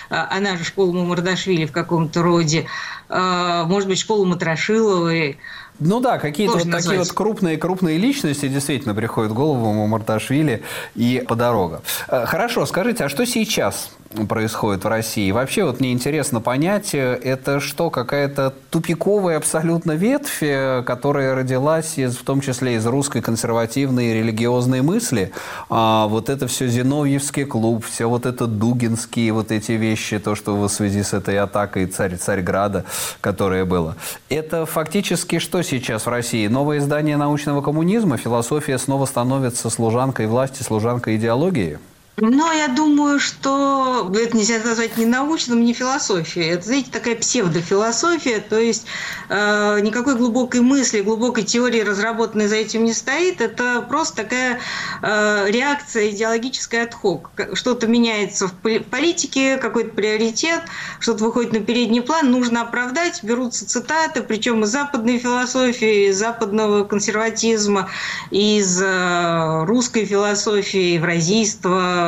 она 0.10 0.58
же 0.58 0.66
школа 0.66 0.92
Мамардашвили 0.92 1.66
в 1.66 1.72
каком-то 1.72 2.22
роде, 2.22 2.68
может 3.08 3.88
быть, 3.88 4.00
школа 4.00 4.26
Матрошиловой, 4.26 5.38
ну 5.82 6.00
да, 6.00 6.20
какие-то 6.20 6.58
вот 6.58 6.72
такие 6.72 7.00
вот 7.00 7.12
крупные 7.12 7.58
крупные 7.58 7.98
личности 7.98 8.48
действительно 8.48 8.94
приходят 8.94 9.32
в 9.32 9.36
голову 9.36 9.74
Мамарташвили 9.74 10.62
и 10.96 11.24
по 11.28 11.36
дорога. 11.36 11.82
Э, 12.08 12.26
хорошо, 12.26 12.66
скажите, 12.66 13.06
а 13.06 13.10
что 13.10 13.26
сейчас 13.26 13.92
происходит 14.28 14.84
в 14.84 14.88
России? 14.88 15.32
Вообще 15.32 15.64
вот 15.64 15.80
мне 15.80 15.92
интересно 15.92 16.42
понять, 16.42 16.94
э, 16.94 17.20
это 17.24 17.60
что, 17.60 17.90
какая-то 17.90 18.54
тупиковая 18.70 19.38
абсолютно 19.38 19.94
ветвь, 19.94 20.42
э, 20.42 20.84
которая 20.86 21.36
родилась 21.36 21.98
из, 21.98 22.18
в 22.18 22.24
том 22.24 22.42
числе 22.42 22.76
из 22.76 22.86
русской 22.86 23.22
консервативной 23.22 24.08
и 24.08 24.14
религиозной 24.14 24.82
мысли? 24.82 25.32
А 25.70 26.08
вот 26.08 26.30
это 26.30 26.48
все 26.48 26.68
Зиновьевский 26.68 27.46
клуб, 27.46 27.86
все 27.86 28.08
вот 28.08 28.26
это 28.26 28.48
Дугинские 28.48 29.34
вот 29.34 29.52
эти 29.52 29.74
вещи, 29.74 30.20
то, 30.20 30.36
что 30.36 30.56
в 30.56 30.68
связи 30.70 31.04
с 31.04 31.14
этой 31.14 31.38
атакой 31.38 31.86
царь 31.86 32.18
Царьграда, 32.18 32.86
которая 33.22 33.66
была. 33.66 33.96
Это 34.30 34.66
фактически 34.66 35.40
что 35.40 35.62
сейчас 35.62 36.06
в 36.06 36.10
России? 36.10 36.48
Новое 36.48 36.80
издание 36.80 37.18
научного 37.18 37.62
коммунизма? 37.62 38.18
Философия 38.18 38.78
снова 38.78 39.06
становится 39.06 39.70
служанкой 39.70 40.28
власти, 40.28 40.64
служанкой 40.64 41.18
идеологии? 41.18 41.80
Но 42.18 42.52
я 42.52 42.68
думаю, 42.68 43.20
что 43.20 44.12
это 44.14 44.36
нельзя 44.36 44.60
назвать 44.60 44.98
ни 44.98 45.06
научным, 45.06 45.64
ни 45.64 45.72
философией. 45.72 46.50
Это, 46.50 46.66
знаете, 46.66 46.92
такая 46.92 47.16
псевдофилософия, 47.16 48.42
то 48.42 48.60
есть 48.60 48.86
э, 49.30 49.80
никакой 49.82 50.16
глубокой 50.16 50.60
мысли, 50.60 51.02
глубокой 51.02 51.44
теории, 51.44 51.82
разработанной 51.82 52.48
за 52.48 52.58
этим 52.58 52.84
не 52.84 52.94
стоит. 52.94 53.40
Это 53.40 53.82
просто 53.88 54.24
такая 54.24 54.60
э, 55.02 55.46
реакция 55.50 56.10
идеологическая 56.10 56.84
отхок. 56.84 57.32
Что-то 57.54 57.88
меняется 57.88 58.48
в 58.48 58.54
политике, 58.54 59.58
какой-то 59.58 59.92
приоритет, 59.92 60.62
что-то 61.00 61.24
выходит 61.24 61.54
на 61.54 61.62
передний 61.62 62.02
план, 62.02 62.30
нужно 62.30 62.64
оправдать, 62.64 63.24
берутся 63.24 63.66
цитаты, 63.66 64.22
причем 64.22 64.64
из 64.64 64.70
западной 64.70 65.18
философии, 65.18 66.10
из 66.10 66.20
западного 66.20 66.84
консерватизма, 66.84 67.90
из 68.32 68.82
э, 68.82 69.64
русской 69.66 70.06
философии, 70.06 70.96
евразийства, 70.96 72.01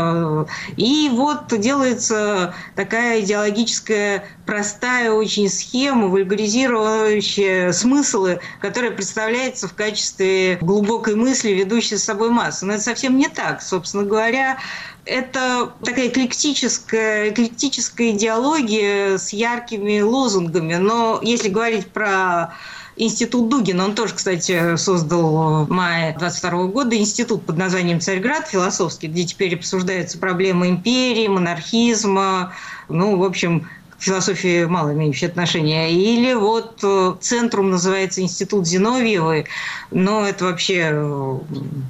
и 0.78 1.10
вот 1.12 1.48
делается 1.60 2.54
такая 2.76 3.22
идеологическая 3.22 4.26
простая 4.46 5.12
очень 5.12 5.50
схема, 5.50 6.08
вульгаризирующая 6.08 7.72
смыслы, 7.72 8.40
которая 8.60 8.92
представляется 8.92 9.68
в 9.68 9.74
качестве 9.74 10.58
глубокой 10.62 11.16
мысли, 11.16 11.52
ведущей 11.52 11.98
с 11.98 12.04
собой 12.04 12.30
массу. 12.30 12.66
Но 12.66 12.74
это 12.74 12.84
совсем 12.84 13.18
не 13.18 13.28
так. 13.28 13.62
Собственно 13.62 14.04
говоря, 14.04 14.58
это 15.06 15.74
такая 15.84 16.08
эклектическая, 16.08 17.30
эклектическая 17.30 18.12
идеология 18.12 19.18
с 19.18 19.34
яркими 19.34 20.02
лозунгами. 20.02 20.76
Но 20.76 21.20
если 21.22 21.50
говорить 21.50 21.88
про 21.92 22.54
Институт 22.96 23.50
Дугина, 23.50 23.86
он 23.86 23.96
тоже, 23.96 24.14
кстати, 24.14 24.76
создал 24.76 25.66
в 25.66 25.72
мае 25.72 26.16
22 26.18 26.66
года 26.66 26.96
институт 26.96 27.44
под 27.44 27.58
названием 27.58 28.00
«Царьград» 28.00 28.48
философский, 28.48 29.08
где 29.08 29.24
теперь 29.26 29.56
обсуждаются 29.56 30.20
проблемы 30.20 30.70
империи, 30.70 31.28
монархизма, 31.28 32.54
ну, 32.90 33.18
в 33.18 33.24
общем, 33.24 33.68
философии 33.98 34.66
мало 34.66 34.94
имеющие 34.94 35.30
отношения. 35.30 35.92
Или 35.92 36.34
вот 36.34 36.80
э, 36.84 37.16
центрум 37.20 37.72
называется 37.72 38.22
Институт 38.22 38.68
Зиновьевой, 38.68 39.48
но 39.90 40.28
это 40.28 40.46
вообще 40.46 40.90
э, 40.92 41.40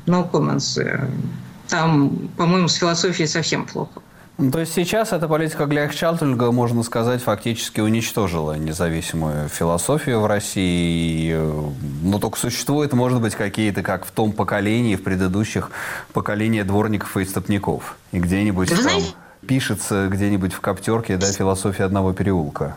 no 0.06 0.32
comments. 0.32 0.80
Там, 1.68 2.30
по-моему, 2.38 2.68
с 2.68 2.76
философией 2.76 3.28
совсем 3.28 3.66
плохо. 3.66 4.02
Ну, 4.44 4.52
то 4.52 4.60
есть 4.60 4.74
сейчас 4.74 5.14
эта 5.14 5.30
политика 5.30 5.66
Гляхчалтульга, 5.66 6.52
можно 6.52 6.84
сказать, 6.84 7.24
фактически 7.24 7.80
уничтожила 7.80 8.58
независимую 8.58 9.48
философию 9.48 10.20
в 10.20 10.26
России. 10.26 11.34
Но 11.34 11.72
ну, 12.02 12.20
только 12.20 12.38
существуют, 12.38 12.92
может 12.92 13.22
быть, 13.22 13.36
какие-то, 13.36 13.84
как 13.84 14.06
в 14.06 14.12
том 14.12 14.34
поколении, 14.34 14.98
в 14.98 15.04
предыдущих 15.04 15.72
поколениях 16.12 16.68
дворников 16.68 17.16
и 17.16 17.24
истопников. 17.24 17.96
И 18.12 18.20
где-нибудь 18.20 18.68
там 18.68 18.82
знаете... 18.82 19.14
пишется 19.48 20.10
где-нибудь 20.12 20.52
в 20.52 20.60
коптерке 20.60 21.16
да, 21.16 21.32
философия 21.32 21.86
одного 21.86 22.12
переулка. 22.12 22.76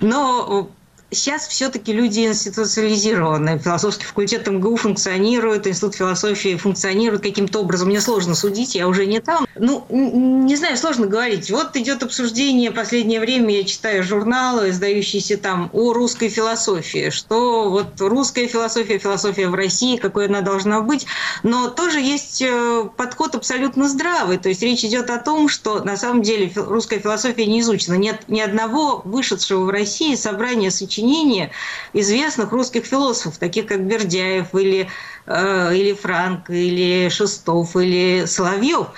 Но 0.00 0.70
Сейчас 1.12 1.48
все-таки 1.48 1.92
люди 1.92 2.20
институциализированы. 2.20 3.58
Философский 3.58 4.04
факультет 4.04 4.46
МГУ 4.46 4.76
функционирует, 4.76 5.66
институт 5.66 5.96
философии 5.96 6.56
функционирует 6.56 7.22
каким-то 7.22 7.58
образом. 7.58 7.88
Мне 7.88 8.00
сложно 8.00 8.36
судить, 8.36 8.76
я 8.76 8.86
уже 8.86 9.06
не 9.06 9.18
там. 9.20 9.44
Ну, 9.56 9.84
не 9.90 10.54
знаю, 10.54 10.76
сложно 10.76 11.08
говорить. 11.08 11.50
Вот 11.50 11.74
идет 11.74 12.04
обсуждение, 12.04 12.70
последнее 12.70 13.18
время 13.18 13.56
я 13.56 13.64
читаю 13.64 14.04
журналы, 14.04 14.70
издающиеся 14.70 15.36
там 15.36 15.68
о 15.72 15.92
русской 15.92 16.28
философии, 16.28 17.10
что 17.10 17.70
вот 17.70 18.00
русская 18.00 18.46
философия, 18.46 18.98
философия 18.98 19.48
в 19.48 19.54
России, 19.54 19.96
какой 19.96 20.28
она 20.28 20.42
должна 20.42 20.80
быть. 20.80 21.06
Но 21.42 21.70
тоже 21.70 21.98
есть 21.98 22.40
э, 22.40 22.84
подход 22.96 23.34
абсолютно 23.34 23.88
здравый. 23.88 24.38
То 24.38 24.48
есть 24.48 24.62
речь 24.62 24.84
идет 24.84 25.10
о 25.10 25.18
том, 25.18 25.48
что 25.48 25.82
на 25.82 25.96
самом 25.96 26.22
деле 26.22 26.52
русская 26.54 27.00
философия 27.00 27.46
не 27.46 27.60
изучена. 27.62 27.94
Нет 27.94 28.28
ни 28.28 28.40
одного 28.40 29.02
вышедшего 29.04 29.64
в 29.64 29.70
России 29.70 30.14
собрания 30.14 30.70
сочинений 30.70 30.99
сочинения 31.00 31.50
известных 31.92 32.52
русских 32.52 32.84
философов, 32.84 33.38
таких 33.38 33.66
как 33.66 33.84
Бердяев 33.86 34.54
или, 34.54 34.88
э, 35.26 35.74
или 35.74 35.92
Франк, 35.92 36.50
или 36.50 37.08
Шестов, 37.08 37.76
или 37.76 38.24
Соловьев. 38.26 38.88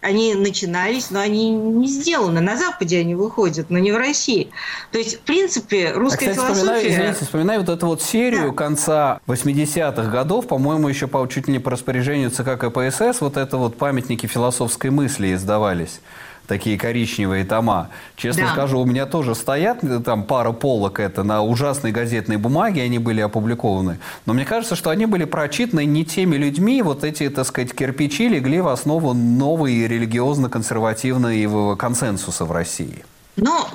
Они 0.00 0.34
начинались, 0.34 1.10
но 1.10 1.18
они 1.18 1.50
не 1.50 1.88
сделаны. 1.88 2.40
На 2.40 2.56
Западе 2.56 3.00
они 3.00 3.16
выходят, 3.16 3.70
но 3.70 3.78
не 3.78 3.90
в 3.90 3.96
России. 3.96 4.50
То 4.92 4.98
есть, 4.98 5.16
в 5.16 5.20
принципе, 5.20 5.90
русская 5.92 6.26
а, 6.26 6.30
кстати, 6.30 6.46
философия... 6.46 6.64
Вспоминаю, 6.64 6.92
извините, 6.92 7.24
вспоминаю 7.24 7.60
вот 7.60 7.68
эту 7.68 7.86
вот 7.86 8.02
серию 8.02 8.50
да. 8.50 8.54
конца 8.54 9.20
80-х 9.26 10.10
годов, 10.10 10.46
по-моему, 10.46 10.88
еще 10.88 11.08
по, 11.08 11.26
чуть 11.26 11.48
ли 11.48 11.54
не 11.54 11.58
по 11.58 11.72
распоряжению 11.72 12.30
ЦК 12.30 12.56
КПСС, 12.56 13.20
вот 13.20 13.36
это 13.36 13.56
вот 13.56 13.76
памятники 13.76 14.26
философской 14.26 14.90
мысли 14.90 15.34
издавались 15.34 16.00
такие 16.46 16.78
коричневые 16.78 17.44
тома. 17.44 17.90
Честно 18.16 18.44
да. 18.44 18.52
скажу, 18.52 18.80
у 18.80 18.84
меня 18.84 19.06
тоже 19.06 19.34
стоят 19.34 19.82
э, 19.82 20.00
там 20.00 20.24
пара 20.24 20.52
полок 20.52 21.00
это 21.00 21.22
на 21.22 21.42
ужасной 21.42 21.92
газетной 21.92 22.36
бумаге, 22.36 22.82
они 22.82 22.98
были 22.98 23.20
опубликованы. 23.20 23.98
Но 24.26 24.34
мне 24.34 24.44
кажется, 24.44 24.76
что 24.76 24.90
они 24.90 25.06
были 25.06 25.24
прочитаны 25.24 25.84
не 25.84 26.04
теми 26.04 26.36
людьми, 26.36 26.82
вот 26.82 27.04
эти, 27.04 27.28
так 27.30 27.46
сказать, 27.46 27.74
кирпичи 27.74 28.28
легли 28.28 28.60
в 28.60 28.68
основу 28.68 29.14
новой 29.14 29.86
религиозно-консервативного 29.86 31.76
консенсуса 31.76 32.44
в 32.44 32.52
России. 32.52 33.04
Ну, 33.36 33.66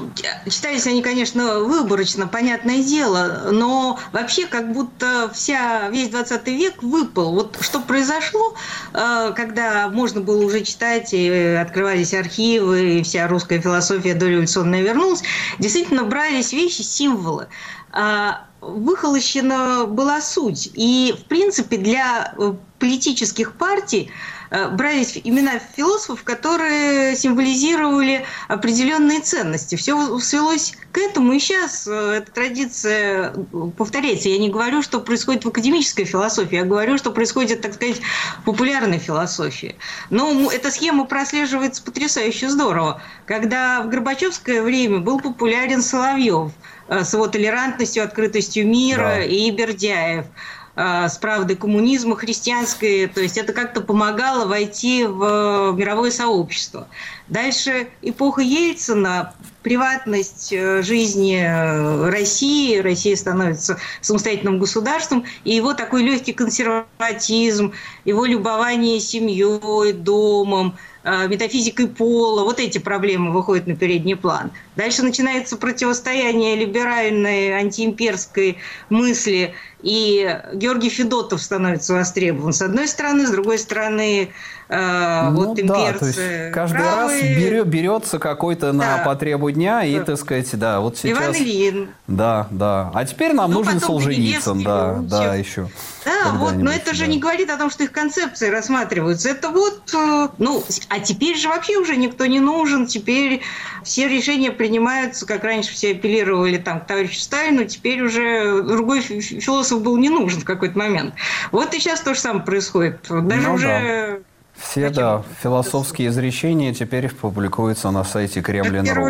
читались 0.50 0.88
они, 0.88 1.02
конечно, 1.02 1.60
выборочно, 1.60 2.28
понятное 2.28 2.82
дело, 2.82 3.50
но 3.52 4.00
вообще 4.14 4.46
как 4.46 4.72
будто 4.72 5.30
вся, 5.34 5.90
весь 5.90 6.08
20 6.10 6.48
век 6.48 6.82
выпал. 6.82 7.34
Вот 7.34 7.58
что 7.60 7.82
произошло, 7.82 8.56
э, 8.94 9.34
когда 9.36 9.90
можно 9.90 10.22
было 10.22 10.46
уже 10.46 10.62
читать, 10.64 11.14
и 11.14 11.30
открывались 11.30 12.14
архивы, 12.14 13.00
и 13.00 13.04
вся 13.04 13.28
русская 13.28 13.60
философия 13.60 14.14
дореволюционная 14.14 14.82
вернулась, 14.82 15.24
действительно 15.60 16.06
брались 16.06 16.54
вещи, 16.54 16.82
символы. 16.82 17.48
А 17.92 18.46
выхолощена 18.62 19.86
была 19.86 20.22
суть. 20.22 20.72
И, 20.74 21.14
в 21.18 21.26
принципе, 21.26 21.78
для 21.78 22.34
э, 22.38 22.54
политических 22.80 23.54
партий 23.56 24.10
брались 24.50 25.20
имена 25.24 25.60
философов, 25.76 26.24
которые 26.24 27.16
символизировали 27.16 28.26
определенные 28.48 29.20
ценности. 29.20 29.76
Все 29.76 30.20
свелось 30.20 30.76
к 30.92 30.98
этому, 30.98 31.34
и 31.34 31.40
сейчас 31.40 31.88
э, 31.88 32.18
эта 32.18 32.32
традиция 32.32 33.34
повторяется. 33.78 34.30
Я 34.30 34.40
не 34.40 34.50
говорю, 34.50 34.82
что 34.82 35.00
происходит 35.00 35.46
в 35.46 35.50
академической 35.50 36.06
философии, 36.06 36.56
я 36.56 36.66
говорю, 36.66 36.98
что 36.98 37.12
происходит, 37.12 37.62
так 37.62 37.76
сказать, 37.76 38.02
в 38.40 38.46
популярной 38.46 38.98
философии. 38.98 39.76
Но 40.10 40.52
эта 40.52 40.72
схема 40.72 41.06
прослеживается 41.06 41.84
потрясающе 41.84 42.50
здорово. 42.50 43.02
Когда 43.26 43.84
в 43.84 43.90
Горбачевское 43.90 44.64
время 44.64 45.00
был 45.00 45.20
популярен 45.20 45.82
Соловьев 45.82 46.52
э, 46.88 47.04
с 47.04 47.14
его 47.14 47.28
толерантностью, 47.28 48.04
открытостью 48.04 48.68
мира 48.68 49.16
да. 49.18 49.24
и 49.24 49.52
Бердяев– 49.52 50.26
Э, 50.36 50.59
с 50.80 51.18
правдой 51.18 51.58
коммунизма 51.58 52.16
христианской, 52.16 53.08
то 53.08 53.20
есть 53.20 53.38
это 53.38 53.52
как-то 53.52 53.82
помогало 53.82 54.46
войти 54.46 55.04
в 55.04 55.74
мировое 55.76 56.10
сообщество. 56.10 56.88
Дальше 57.28 57.90
эпоха 58.02 58.42
Ельцина, 58.42 59.34
приватность 59.62 60.54
э, 60.54 60.82
жизни 60.82 61.38
э, 61.38 62.10
России, 62.10 62.78
Россия 62.78 63.16
становится 63.18 63.78
самостоятельным 64.00 64.58
государством, 64.58 65.26
и 65.44 65.54
его 65.54 65.74
такой 65.74 66.04
легкий 66.04 66.32
консерватизм, 66.32 67.74
его 68.06 68.26
любование 68.26 69.02
семьей, 69.02 69.92
домом, 69.92 70.78
метафизикой 71.04 71.88
пола, 71.88 72.44
вот 72.44 72.60
эти 72.60 72.78
проблемы 72.78 73.32
выходят 73.32 73.68
на 73.68 73.76
передний 73.76 74.18
план. 74.18 74.52
Дальше 74.76 75.02
начинается 75.02 75.56
противостояние 75.56 76.56
либеральной 76.58 77.54
антиимперской 77.54 78.58
мысли– 78.90 79.54
и 79.82 80.40
Георгий 80.54 80.90
Федотов 80.90 81.42
становится 81.42 81.94
востребован 81.94 82.54
с 82.54 82.62
одной 82.62 82.88
стороны, 82.88 83.26
с 83.26 83.32
другой 83.32 83.58
стороны 83.58 84.30
э, 84.68 85.30
ну, 85.30 85.36
вот 85.36 85.60
имперцы 85.60 85.68
да, 85.68 86.00
то 86.00 86.06
есть 86.06 86.54
каждый 86.54 86.80
правые. 86.80 87.22
раз 87.22 87.44
берет, 87.44 87.68
берется 87.68 88.20
какой-то 88.20 88.74
на 88.74 88.98
да. 88.98 89.04
потребу 89.06 89.52
дня 89.52 89.84
и, 89.84 90.00
так 90.00 90.18
сказать, 90.18 90.50
да, 90.54 90.82
вот 90.82 90.98
сейчас... 90.98 91.18
Иван 91.18 91.36
Ильин. 91.36 91.90
Да, 92.08 92.48
да. 92.52 92.92
А 92.94 93.06
теперь 93.06 93.34
нам 93.34 93.52
ну, 93.52 93.60
нужен 93.60 93.80
Солженицын, 93.80 94.64
да, 94.64 94.98
да, 95.02 95.36
еще. 95.36 95.70
Да, 96.04 96.32
вот, 96.34 96.56
но 96.56 96.72
это 96.72 96.94
же 96.94 97.06
да. 97.06 97.08
не 97.08 97.20
говорит 97.20 97.50
о 97.50 97.58
том, 97.58 97.70
что 97.70 97.84
их 97.84 97.92
концепции 97.92 98.50
рассматриваются. 98.50 99.30
Это 99.30 99.50
вот, 99.50 99.94
э, 99.94 100.28
ну, 100.38 100.64
а 100.90 101.00
теперь 101.00 101.38
же 101.38 101.48
вообще 101.48 101.78
уже 101.78 101.96
никто 101.96 102.26
не 102.26 102.42
нужен, 102.42 102.86
теперь 102.86 103.42
все 103.84 104.10
решения 104.10 104.52
принимаются, 104.52 105.26
как 105.26 105.44
раньше 105.44 105.72
все 105.72 105.92
апеллировали 105.92 106.58
там 106.58 106.82
к 106.82 106.88
товарищу 106.88 107.20
Сталину, 107.22 107.66
теперь 107.66 108.02
уже 108.02 108.62
другой 108.64 109.02
философ 109.02 109.69
философ 109.70 109.84
был 109.84 109.98
не 109.98 110.10
нужен 110.10 110.42
в 110.42 110.46
какой-то 110.46 110.78
момент. 110.78 111.14
Вот 111.52 111.74
и 111.74 111.80
сейчас 111.80 112.02
то 112.02 112.14
же 112.14 112.20
самое 112.20 112.44
происходит. 112.44 113.02
Даже 113.10 113.48
ну, 113.48 113.54
уже... 113.54 114.22
Все, 114.62 114.90
да, 114.90 115.24
философские 115.42 116.10
изречения 116.10 116.74
теперь 116.74 117.10
публикуются 117.10 117.92
на 117.92 118.04
сайте 118.04 118.42
Кремлин.ру. 118.42 119.10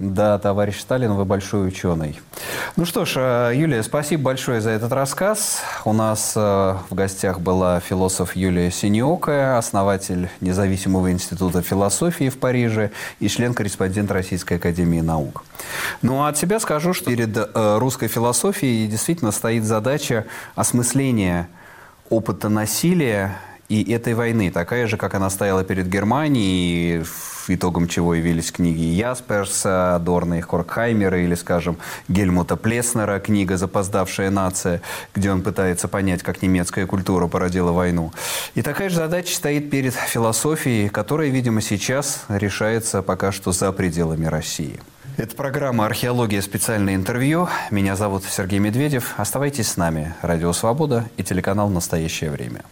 Да, 0.00 0.38
товарищ 0.38 0.80
Сталин, 0.80 1.12
вы 1.12 1.24
большой 1.24 1.68
ученый. 1.68 2.20
Ну 2.76 2.84
что 2.84 3.04
ж, 3.04 3.14
э, 3.16 3.52
Юлия, 3.54 3.82
спасибо 3.82 4.24
большое 4.24 4.60
за 4.60 4.70
этот 4.70 4.92
рассказ. 4.92 5.60
У 5.84 5.92
нас 5.92 6.32
э, 6.36 6.40
в 6.90 6.94
гостях 6.94 7.40
была 7.40 7.80
философ 7.80 8.34
Юлия 8.34 8.70
Синьокая, 8.70 9.56
основатель 9.56 10.28
Независимого 10.40 11.12
института 11.12 11.62
философии 11.62 12.28
в 12.28 12.38
Париже 12.38 12.90
и 13.20 13.28
член-корреспондент 13.28 14.10
Российской 14.10 14.54
академии 14.54 15.00
наук. 15.00 15.44
Ну 16.02 16.22
а 16.22 16.28
от 16.28 16.38
себя 16.38 16.58
скажу, 16.60 16.92
что 16.92 17.06
перед 17.06 17.36
э, 17.36 17.78
русской 17.78 18.08
философией 18.08 18.88
действительно 18.88 19.30
стоит 19.30 19.64
задача 19.64 20.26
осмысления 20.56 21.48
опыта 22.10 22.48
насилия 22.48 23.38
и 23.68 23.92
этой 23.92 24.14
войны, 24.14 24.50
такая 24.50 24.86
же, 24.86 24.96
как 24.96 25.14
она 25.14 25.28
стояла 25.30 25.62
перед 25.62 25.88
Германией, 25.88 27.04
итогом 27.48 27.88
чего 27.88 28.14
явились 28.14 28.50
книги 28.50 28.80
Ясперса, 28.80 30.00
Дорна 30.02 30.38
и 30.38 30.40
Хоркхаймера, 30.40 31.20
или, 31.20 31.34
скажем, 31.34 31.78
Гельмута 32.08 32.56
Плеснера, 32.56 33.18
книга 33.20 33.56
«Запоздавшая 33.56 34.30
нация», 34.30 34.82
где 35.14 35.30
он 35.30 35.42
пытается 35.42 35.88
понять, 35.88 36.22
как 36.22 36.42
немецкая 36.42 36.86
культура 36.86 37.26
породила 37.26 37.72
войну. 37.72 38.12
И 38.54 38.62
такая 38.62 38.88
же 38.88 38.96
задача 38.96 39.34
стоит 39.34 39.70
перед 39.70 39.94
философией, 39.94 40.88
которая, 40.88 41.28
видимо, 41.28 41.60
сейчас 41.60 42.24
решается 42.28 43.02
пока 43.02 43.32
что 43.32 43.52
за 43.52 43.72
пределами 43.72 44.26
России. 44.26 44.80
Это 45.16 45.34
программа 45.34 45.86
«Археология. 45.86 46.40
Специальное 46.40 46.94
интервью». 46.94 47.48
Меня 47.72 47.96
зовут 47.96 48.22
Сергей 48.24 48.60
Медведев. 48.60 49.14
Оставайтесь 49.16 49.68
с 49.68 49.76
нами. 49.76 50.14
Радио 50.22 50.52
«Свобода» 50.52 51.06
и 51.16 51.24
телеканал 51.24 51.68
«Настоящее 51.68 52.30
время». 52.30 52.62